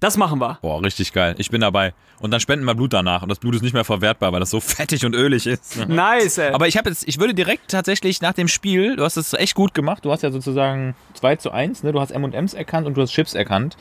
[0.00, 0.58] das machen wir.
[0.62, 1.34] Boah, richtig geil.
[1.38, 1.92] Ich bin dabei.
[2.20, 3.22] Und dann spenden wir Blut danach.
[3.22, 5.86] Und das Blut ist nicht mehr verwertbar, weil das so fettig und ölig ist.
[5.88, 6.52] Nice, ey.
[6.52, 9.54] Aber ich habe jetzt, ich würde direkt tatsächlich nach dem Spiel, du hast es echt
[9.54, 11.92] gut gemacht, du hast ja sozusagen 2 zu 1, ne?
[11.92, 13.76] Du hast M&M's erkannt und du hast Chips erkannt.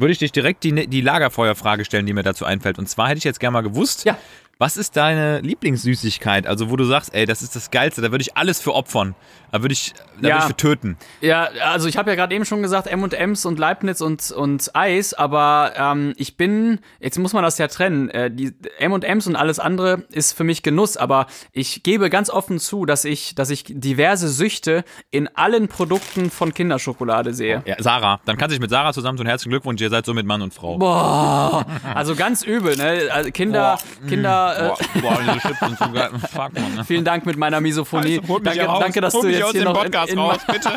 [0.00, 2.78] Würde ich dich direkt die, die Lagerfeuerfrage stellen, die mir dazu einfällt.
[2.78, 4.16] Und zwar hätte ich jetzt gerne mal gewusst, Ja.
[4.58, 6.46] Was ist deine Lieblingssüßigkeit?
[6.46, 9.14] Also, wo du sagst, ey, das ist das Geilste, da würde ich alles für opfern.
[9.50, 10.34] Da würde ich, da Ja.
[10.34, 10.96] würde ich für töten.
[11.22, 15.14] Ja, also ich habe ja gerade eben schon gesagt, M&M's und Leibniz und, und Eis,
[15.14, 19.58] aber ähm, ich bin, jetzt muss man das ja trennen, äh, die M&M's und alles
[19.58, 23.64] andere ist für mich Genuss, aber ich gebe ganz offen zu, dass ich, dass ich
[23.68, 27.62] diverse Süchte in allen Produkten von Kinderschokolade sehe.
[27.64, 29.26] Ja, Sarah, dann kannst du dich mit Sarah zusammen tun.
[29.26, 30.76] Herzlichen Glückwunsch, ihr seid so mit Mann und Frau.
[30.76, 33.08] Boah, also ganz übel, ne?
[33.10, 33.78] Also Kinder,
[34.08, 36.10] Kinder, Boah, boah, diese Chips sind so geil.
[36.32, 36.78] Fuck, man.
[36.78, 38.20] äh, vielen Dank mit meiner Misophonie.
[38.20, 38.80] Mich danke, raus.
[38.80, 40.70] danke, dass du jetzt hier noch Podcast in, in, raus, bitte.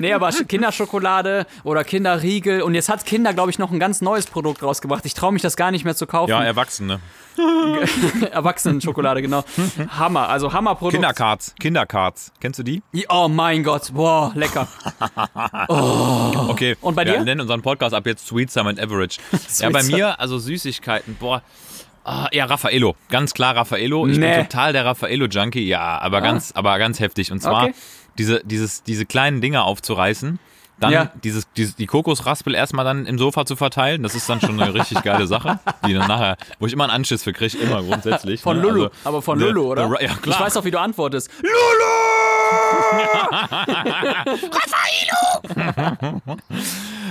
[0.00, 2.62] Nee, aber Kinderschokolade oder Kinderriegel.
[2.62, 5.04] Und jetzt hat Kinder, glaube ich, noch ein ganz neues Produkt rausgebracht.
[5.06, 6.30] Ich traue mich das gar nicht mehr zu kaufen.
[6.30, 7.00] Ja, Erwachsene.
[8.32, 9.44] Erwachsenenschokolade, genau.
[9.90, 10.94] Hammer, also Hammerprodukt.
[10.94, 11.54] Kindercards.
[11.60, 12.32] Kindercards.
[12.40, 12.82] Kennst du die?
[13.08, 14.66] Oh mein Gott, boah, lecker.
[15.68, 16.76] Okay.
[16.80, 17.24] Und bei Wir dir?
[17.24, 19.18] nennen unseren Podcast ab jetzt Sweet Summer and Average.
[19.58, 21.42] ja, bei mir, also Süßigkeiten, boah.
[22.08, 22.94] Ah, ja, Raffaello.
[23.10, 24.06] Ganz klar Raffaello.
[24.06, 24.36] Ich Nee.
[24.36, 25.66] bin total der Raffaello-Junkie.
[25.66, 27.32] Ja, aber ganz, aber ganz heftig.
[27.32, 27.74] Und zwar Okay.
[28.16, 30.38] diese, dieses, diese kleinen Dinger aufzureißen.
[30.78, 31.10] Dann Ja.
[31.24, 34.72] dieses, dieses, die Kokosraspel erstmal dann im Sofa zu verteilen, das ist dann schon eine
[34.74, 38.40] richtig geile Sache, die dann nachher, wo ich immer einen Anschiss für kriege, immer grundsätzlich.
[38.42, 38.62] Von ne?
[38.62, 39.88] Lulu, Also, aber von Lulu, oder?
[39.88, 40.36] the- ja, klar.
[40.36, 41.30] Ich weiß auch, wie du antwortest.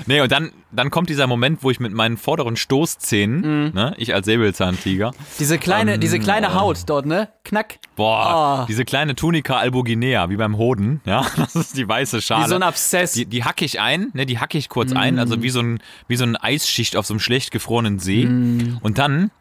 [0.07, 4.13] Nee, und dann, dann kommt dieser Moment, wo ich mit meinen vorderen Stoßzähnen, ne, ich
[4.13, 7.29] als Säbelzahntiger, Diese kleine, Ähm, diese kleine Haut dort, ne?
[7.43, 7.79] Knack.
[7.95, 8.65] boah, Oh.
[8.67, 12.45] diese kleine Tunica albuginea, wie beim Hoden, ja, das ist die weiße Schale.
[12.45, 13.13] Wie so ein Abszess.
[13.13, 15.79] die, die hacke ich ein, ne, die hacke ich kurz ein, also wie so ein,
[16.07, 18.25] wie so eine Eisschicht auf so einem schlecht gefrorenen See.
[18.25, 19.31] Und dann,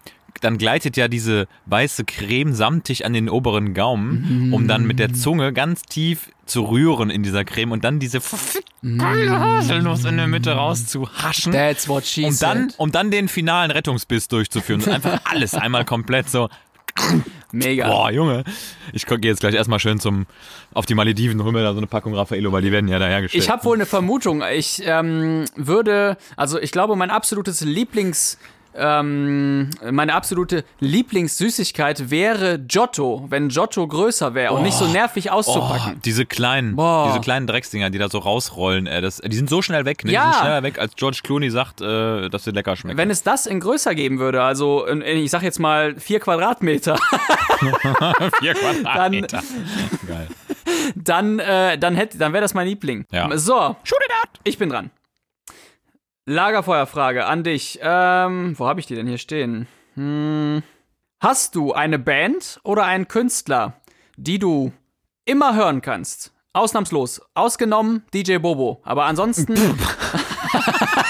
[0.40, 5.12] dann gleitet ja diese weiße Creme samtig an den oberen Gaumen, um dann mit der
[5.14, 8.20] Zunge ganz tief zu rühren in dieser Creme und dann diese
[8.82, 11.52] geile Haselnuss in der Mitte rauszuhaschen.
[11.52, 12.78] That's what she Um dann, said.
[12.78, 16.48] um dann den finalen Rettungsbiss durchzuführen und einfach alles einmal komplett so.
[17.52, 17.86] Mega.
[17.88, 18.44] Boah, Junge.
[18.92, 20.26] Ich gehe jetzt gleich erstmal schön zum,
[20.72, 23.42] auf die Malediven, hol mir da so eine Packung Raffaello, weil die werden ja dahergestellt.
[23.42, 24.42] Ich habe wohl eine Vermutung.
[24.52, 28.38] Ich ähm, würde, also ich glaube, mein absolutes Lieblings,
[28.76, 35.34] ähm, meine absolute Lieblingssüßigkeit wäre Giotto, wenn Giotto größer wäre und nicht so nervig Oh,
[35.34, 36.00] auszupacken.
[36.04, 37.06] diese kleinen, Boah.
[37.08, 40.12] diese kleinen Drecksdinger, die da so rausrollen, äh, das, die sind so schnell weg, ne?
[40.12, 40.26] Ja.
[40.26, 42.98] Die sind schneller weg, als George Clooney sagt, äh, dass sie lecker schmecken.
[42.98, 46.96] Wenn es das in größer geben würde, also in, ich sag jetzt mal vier Quadratmeter,
[48.40, 49.42] Vier Quadratmeter.
[50.06, 50.28] Geil.
[50.94, 53.06] dann, äh, dann, hätte, dann wäre das mein Liebling.
[53.10, 53.28] Ja.
[53.38, 54.40] So, Shoot it out!
[54.44, 54.90] ich bin dran.
[56.26, 57.78] Lagerfeuerfrage an dich.
[57.82, 59.66] Ähm, wo habe ich die denn hier stehen?
[59.94, 60.62] Hm.
[61.20, 63.80] Hast du eine Band oder einen Künstler,
[64.16, 64.72] die du
[65.24, 66.32] immer hören kannst?
[66.52, 67.20] Ausnahmslos.
[67.34, 68.80] Ausgenommen DJ Bobo.
[68.84, 69.54] Aber ansonsten.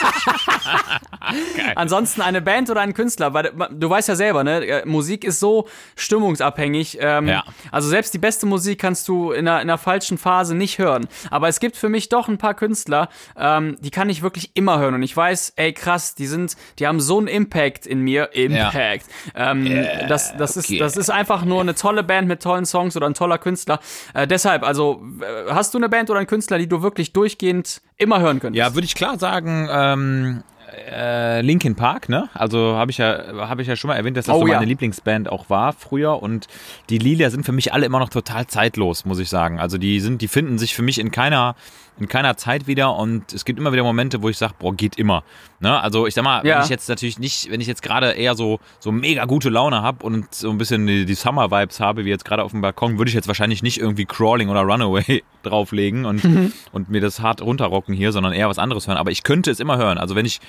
[1.77, 4.65] ansonsten eine Band oder ein Künstler, weil du weißt ja selber, ne?
[4.67, 6.99] äh, Musik ist so stimmungsabhängig.
[7.01, 7.45] Ähm, Ja.
[7.71, 11.07] Also selbst die beste Musik kannst du in einer, in einer falschen Phase nicht hören.
[11.31, 14.79] Aber es gibt für mich doch ein paar Künstler, ähm, die kann ich wirklich immer
[14.79, 14.95] hören.
[14.95, 18.31] Und ich weiß, ey krass, die sind, die haben so einen Impact in mir.
[18.35, 19.07] Impact.
[19.35, 20.75] Ähm, das, das, okay.
[20.75, 23.81] ist, das ist einfach nur eine tolle Band mit tollen Songs oder ein toller Künstler.
[24.15, 25.03] Äh, deshalb, also
[25.49, 28.59] hast du eine Band oder einen Künstler, die du wirklich durchgehend immer hören könntest?
[28.59, 30.43] Ja, würde ich klar sagen, ähm,
[30.91, 32.29] äh, Linkin Park, ne?
[32.35, 34.55] Also habe ich ja, habe ich ja schon mal erwähnt, dass das Oh so ja.
[34.55, 36.49] meine Lieblingsband auch war früher und
[36.91, 39.59] die Lieder sind für mich alle immer noch total zeitlos, muss ich sagen.
[39.61, 41.57] Also die sind, die finden sich für mich in keiner
[41.99, 44.97] in keiner Zeit wieder und es gibt immer wieder Momente, wo ich sage, boah, geht
[44.97, 45.23] immer.
[45.61, 45.81] Ne?
[45.81, 46.57] Also ich sag mal, Ja.
[46.57, 49.81] wenn ich jetzt natürlich nicht, wenn ich jetzt gerade eher so so mega gute Laune
[49.83, 52.61] habe und so ein bisschen die, die Summer Vibes habe, wie jetzt gerade auf dem
[52.63, 56.25] Balkon, würde ich jetzt wahrscheinlich nicht irgendwie Crawling oder Runaway drauflegen und
[56.73, 58.97] und mir das hart runterrocken hier, sondern eher was anderes hören.
[58.99, 59.99] Aber ich könnte es immer hören.
[59.99, 60.41] Also wenn ich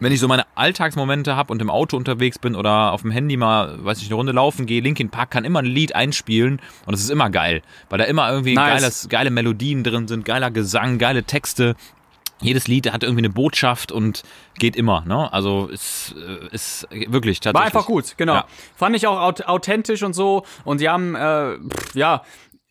[0.00, 3.36] wenn ich so meine Alltagsmomente habe und im Auto unterwegs bin oder auf dem Handy
[3.36, 6.94] mal, weiß ich, eine Runde laufen gehe, Linkin Park kann immer ein Lied einspielen und
[6.94, 8.80] es ist immer geil, weil da immer irgendwie Nice.
[8.80, 11.76] geiles, geile Melodien drin sind, geiler Gesang, geile Texte.
[12.40, 14.22] jedes Lied hat irgendwie eine Botschaft und
[14.58, 15.02] geht immer.
[15.06, 15.32] Ne?
[15.32, 17.54] Also ist, äh, ist wirklich tatsächlich.
[17.54, 18.34] War einfach gut, genau.
[18.34, 18.46] Ja.
[18.76, 20.44] Fand ich auch aut- authentisch und so.
[20.64, 22.22] Und die haben, äh, pff, ja,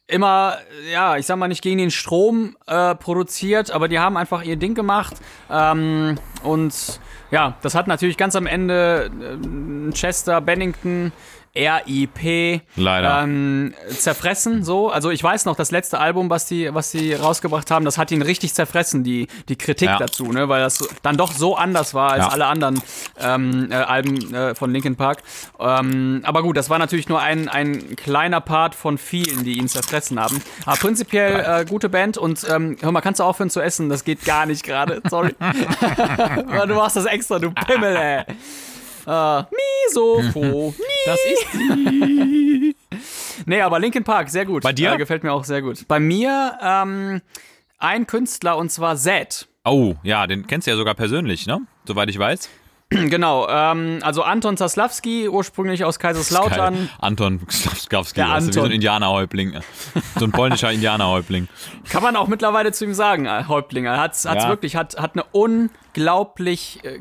[0.07, 0.57] immer,
[0.91, 4.57] ja, ich sag mal nicht gegen den Strom äh, produziert, aber die haben einfach ihr
[4.57, 5.15] Ding gemacht.
[5.49, 6.99] Ähm, und
[7.31, 11.11] ja, das hat natürlich ganz am Ende äh, Chester Bennington.
[11.55, 13.21] RIP Leider.
[13.23, 14.89] Ähm, zerfressen so.
[14.89, 18.11] Also ich weiß noch das letzte Album was die was die rausgebracht haben das hat
[18.11, 19.97] ihn richtig zerfressen die die Kritik Ja.
[19.97, 22.31] dazu ne weil das dann doch so anders war als Ja.
[22.31, 22.81] alle anderen
[23.19, 25.21] ähm, äh, Alben äh, von Linkin Park.
[25.59, 29.67] Ähm, aber gut das war natürlich nur ein ein kleiner Part von vielen die ihn
[29.67, 30.41] zerfressen haben.
[30.65, 33.89] Aber prinzipiell äh, gute Band und ähm, hör mal kannst du aufhören zu essen?
[33.89, 35.01] Das geht gar nicht gerade.
[35.09, 35.35] Sorry.
[36.67, 38.23] Du machst das extra du Pimmel ey
[39.07, 39.43] äh,
[39.87, 40.73] Misofo
[41.05, 42.73] Das ist
[43.45, 44.63] Nee, aber Linkin Park, sehr gut.
[44.63, 44.93] Bei dir?
[44.93, 45.87] Äh, gefällt mir auch sehr gut.
[45.87, 47.21] Bei mir ähm,
[47.79, 49.47] ein Künstler und zwar Zed.
[49.65, 51.61] Oh, ja, den kennst du ja sogar persönlich, ne?
[51.85, 52.49] Soweit ich weiß.
[52.89, 56.89] genau, ähm, also Anton Zaslawski, ursprünglich aus Kaiserslautern.
[56.99, 58.71] Anton Skawski, Der weißt du, wie so Anton.
[58.71, 59.59] ein Indianerhäuptling.
[60.19, 61.47] So ein polnischer Indianerhäuptling.
[61.89, 63.85] Kann man auch mittlerweile zu ihm sagen, äh, Häuptling.
[63.85, 64.49] Er hat's, hat's Ja.
[64.49, 66.99] wirklich, hat, hat eine unglaublich äh,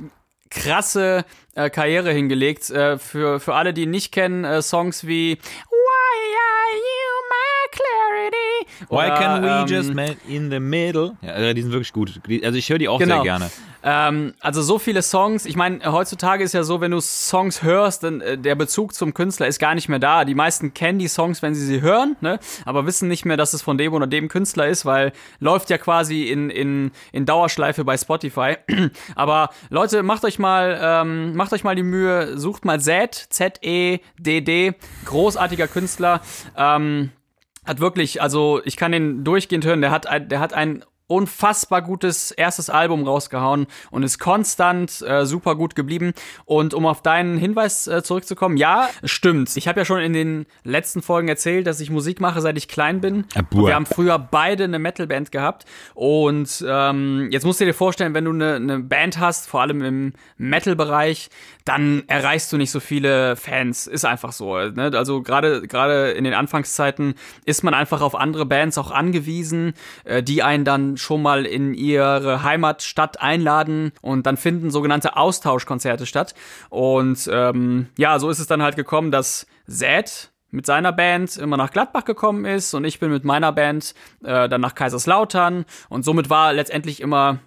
[0.53, 1.25] krasse
[1.55, 2.71] äh, Karriere hingelegt.
[2.71, 7.71] Äh, für, für alle, die ihn nicht kennen, äh, Songs wie Why are you my
[7.71, 8.89] clarity?
[8.89, 11.17] Why Oder, can we ähm, just meet in the middle?
[11.23, 12.21] Ja, äh, die sind wirklich gut.
[12.45, 13.17] Also ich höre die auch Genau.
[13.17, 13.51] sehr gerne.
[13.85, 15.45] Ähm, also so viele Songs.
[15.45, 19.13] Ich meine, heutzutage ist ja so, wenn du Songs hörst, dann äh, der Bezug zum
[19.15, 20.25] Künstler ist gar nicht mehr da.
[20.25, 22.39] Die meisten kennen die Songs, wenn sie sie hören, ne?
[22.65, 25.79] aber wissen nicht mehr, dass es von dem oder dem Künstler ist, weil läuft ja
[25.79, 28.57] quasi in, in, in Dauerschleife bei Spotify.
[29.17, 34.75] aber Leute, macht euch mal, ähm, macht euch mal die Mühe, sucht mal Z, Z-E-D-D,
[35.07, 36.21] großartiger Künstler.
[36.57, 37.11] Ähm,
[37.65, 41.83] hat wirklich, also ich kann den durchgehend hören, der hat, ein- der hat ein unfassbar
[41.83, 46.13] gutes erstes Album rausgehauen und ist konstant äh, super gut geblieben.
[46.45, 49.57] Und um auf deinen Hinweis äh, zurückzukommen, ja, stimmt.
[49.57, 52.69] Ich habe ja schon in den letzten Folgen erzählt, dass ich Musik mache, seit ich
[52.69, 53.25] klein bin.
[53.51, 55.67] Wir haben früher beide eine Metalband gehabt.
[55.95, 59.83] Und ähm, jetzt musst du dir vorstellen, wenn du eine, eine Band hast, vor allem
[59.83, 61.29] im Metal-Bereich,
[61.65, 63.87] dann erreichst du nicht so viele Fans.
[63.87, 64.57] Ist einfach so.
[64.57, 64.91] Ne?
[64.95, 70.23] Also gerade gerade in den Anfangszeiten ist man einfach auf andere Bands auch angewiesen, äh,
[70.23, 76.35] die einen dann schon mal in ihre Heimatstadt einladen und dann finden sogenannte Austauschkonzerte statt.
[76.71, 81.57] Und ähm, ja, so ist es dann halt gekommen, dass Zed mit seiner Band immer
[81.57, 86.05] nach Gladbach gekommen ist und ich bin mit meiner Band äh, dann nach Kaiserslautern und
[86.05, 87.39] somit war letztendlich immer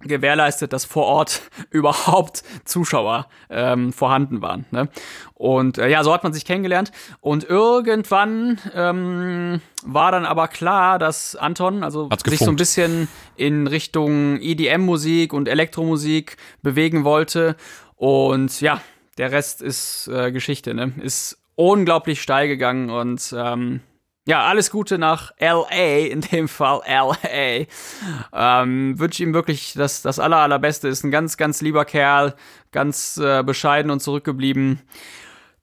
[0.00, 4.66] gewährleistet, dass vor Ort überhaupt Zuschauer ähm, vorhanden waren.
[4.70, 4.88] Ne?
[5.34, 6.92] Und äh, ja, so hat man sich kennengelernt.
[7.20, 12.58] Und irgendwann ähm, war dann aber klar, dass Anton also Hat's sich so ein gefunkt.
[12.58, 17.56] bisschen in Richtung EDM-Musik und Elektromusik bewegen wollte.
[17.96, 18.80] Und ja,
[19.18, 20.74] der Rest ist äh, Geschichte.
[20.74, 20.92] Ne?
[21.02, 23.80] Ist unglaublich steil gegangen und ähm,
[24.30, 27.66] ja, alles Gute nach LA, in dem Fall LA.
[28.32, 30.86] Ähm, Wünsche ihm wirklich das, das aller, allerbeste.
[30.88, 32.34] Ist ein ganz, ganz lieber Kerl,
[32.70, 34.80] ganz äh, bescheiden und zurückgeblieben.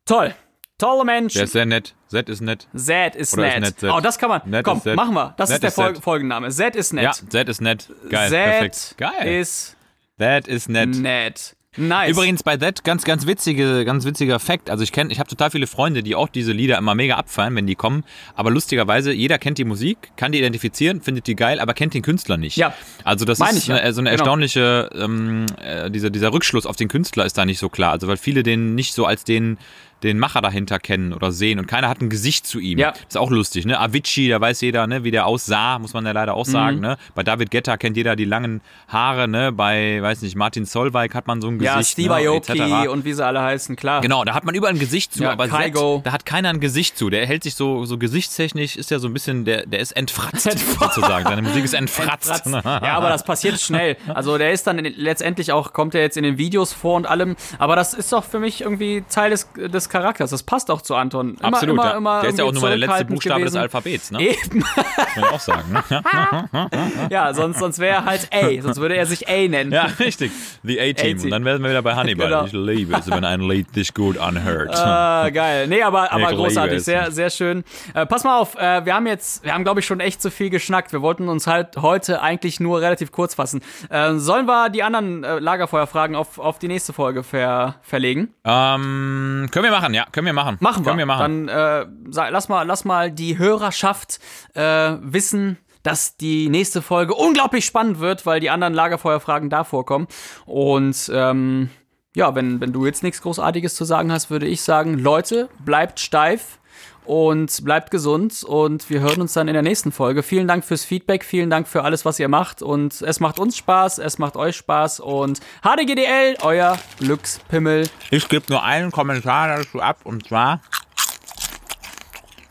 [0.06, 0.36] Toll.
[0.78, 1.34] Toller Mensch.
[1.34, 1.96] Der ist sehr nett.
[2.08, 2.68] Z ist nett.
[2.76, 3.62] Zed ist Oder ist nett.
[3.64, 3.92] nett Zed?
[3.92, 4.42] Oh, das kann man.
[4.46, 4.96] Nett Komm, ist Zed.
[4.96, 5.34] machen wir.
[5.38, 6.04] Das Nett ist der ist Fol Zed.
[6.04, 6.50] Folgenname.
[6.52, 7.04] Zed ist nett.
[7.04, 7.90] Ja, Z ist nett.
[8.10, 8.96] Geil, Zed perfekt.
[8.98, 9.40] Geil.
[9.42, 9.76] ist
[10.20, 10.90] That ist nett.
[10.90, 11.56] nett.
[11.78, 12.10] Nice.
[12.12, 14.70] Übrigens bei That ganz, ganz witzige, ganz witziger Fact.
[14.70, 17.56] Also ich kenne, ich habe total viele Freunde, die auch diese Lieder immer mega abfallen,
[17.56, 18.04] wenn die kommen.
[18.36, 22.02] Aber lustigerweise, jeder kennt die Musik, kann die identifizieren, findet die geil, aber kennt den
[22.02, 22.58] Künstler nicht.
[22.58, 22.74] Ja.
[23.04, 23.94] Also das Meine ist ich ja.
[23.94, 24.24] so eine Genau.
[24.24, 27.92] erstaunliche, ähm, äh, dieser, dieser Rückschluss auf den Künstler ist da nicht so klar.
[27.92, 29.58] Also weil viele den nicht so als den
[30.04, 32.78] den Macher dahinter kennen oder sehen und keiner hat ein Gesicht zu ihm.
[32.78, 32.94] Ja.
[33.08, 33.80] Ist auch lustig, ne?
[33.80, 36.52] Avicii, da weiß jeder, ne, wie der aussah, muss man ja leider auch Mhm.
[36.52, 36.98] sagen, ne?
[37.16, 39.52] Bei David Guetta kennt jeder die langen Haare, ne?
[39.52, 42.30] Bei, weiß nicht, Martin Solveig hat man so ein ja, Gesicht, Steve ne?
[42.30, 42.90] Aoki etc.
[42.92, 44.02] und wie sie alle heißen, klar.
[44.02, 45.50] Genau, da hat man überall ein Gesicht zu, Ja, aber.
[45.50, 45.76] Zed,
[46.06, 47.10] da hat keiner ein Gesicht zu.
[47.10, 50.46] Der hält sich so, so gesichtstechnisch, ist ja so ein bisschen, der, der ist entfratzt,
[50.52, 50.96] Entfratzt.
[50.96, 51.26] sozusagen.
[51.26, 52.28] Seine Musik ist entfratzt.
[52.28, 52.46] Fratz.
[52.88, 53.98] Ja, aber das passiert schnell.
[54.14, 57.36] Also der ist dann letztendlich auch, kommt er jetzt in den Videos vor und allem.
[57.58, 60.30] Aber das ist doch für mich irgendwie Teil des, des Charakters.
[60.32, 61.36] Das passt auch zu Anton.
[61.36, 61.98] Immer, Absolut, immer, ja.
[61.98, 63.62] immer der ist ja auch nur mal der letzte Buchstabe des gewesen.
[63.62, 64.22] Alphabets, ne?
[64.22, 64.60] Eben.
[64.60, 66.70] Man ja auch sagen, ne?
[67.10, 68.62] Ja, sonst, sonst wäre er halt A.
[68.62, 69.72] Sonst würde er sich A nennen.
[69.72, 70.32] ja richtig.
[70.64, 71.22] The A-Team.
[71.22, 72.28] Und dann werden wir wieder bei Hannibal.
[72.28, 72.46] Genau.
[72.46, 74.76] Ich liebe es, wenn ein Lied dich gut anhört.
[74.76, 75.68] Ah, geil.
[75.68, 76.84] Nee, aber, aber Ich großartig.
[76.84, 77.64] Sehr, sehr schön.
[77.94, 80.32] Äh, pass mal auf, äh, wir haben jetzt, wir haben, glaube ich, schon echt zu
[80.32, 80.92] viel geschnackt.
[80.94, 83.62] Wir wollten uns halt heute eigentlich nur relativ kurz fassen.
[83.90, 88.34] Äh, sollen wir die anderen äh, Lagerfeuerfragen auf, auf die nächste Folge ver verlegen?
[88.44, 90.58] Ähm, können wir machen, ja, können wir machen.
[90.60, 90.92] Machen wir.
[90.92, 91.48] Können wir machen.
[91.48, 94.20] Dann äh, lass, mal, lass mal die Hörerschaft
[94.54, 94.62] äh,
[95.02, 100.08] wissen, dass die nächste Folge unglaublich spannend wird, weil die anderen Lagerfeuerfragen da vorkommen.
[100.46, 101.70] Und ähm,
[102.16, 106.00] ja, wenn, wenn du jetzt nichts Großartiges zu sagen hast, würde ich sagen, Leute, bleibt
[106.00, 106.60] steif
[107.08, 110.24] und bleibt gesund und wir hören uns dann in der nächsten Folge.
[110.24, 113.58] Vielen Dank fürs Feedback, vielen Dank für alles, was ihr macht und es macht uns
[113.58, 117.90] Spaß, es macht euch Spaß und HDGDL, euer Glückspimmel.
[118.12, 120.62] Ich gebe nur einen Kommentar dazu ab und zwar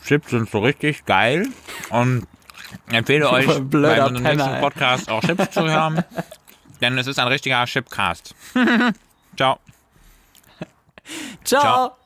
[0.07, 1.49] Chips sind so richtig geil
[1.91, 2.27] und
[2.91, 4.61] empfehle euch bei unserem nächsten.
[4.61, 6.03] Podcast auch Chips zu hören,
[6.81, 8.35] denn es ist ein richtiger Chipcast.
[9.37, 9.59] Ciao.
[11.45, 11.61] Ciao.
[11.61, 12.06] Ciao.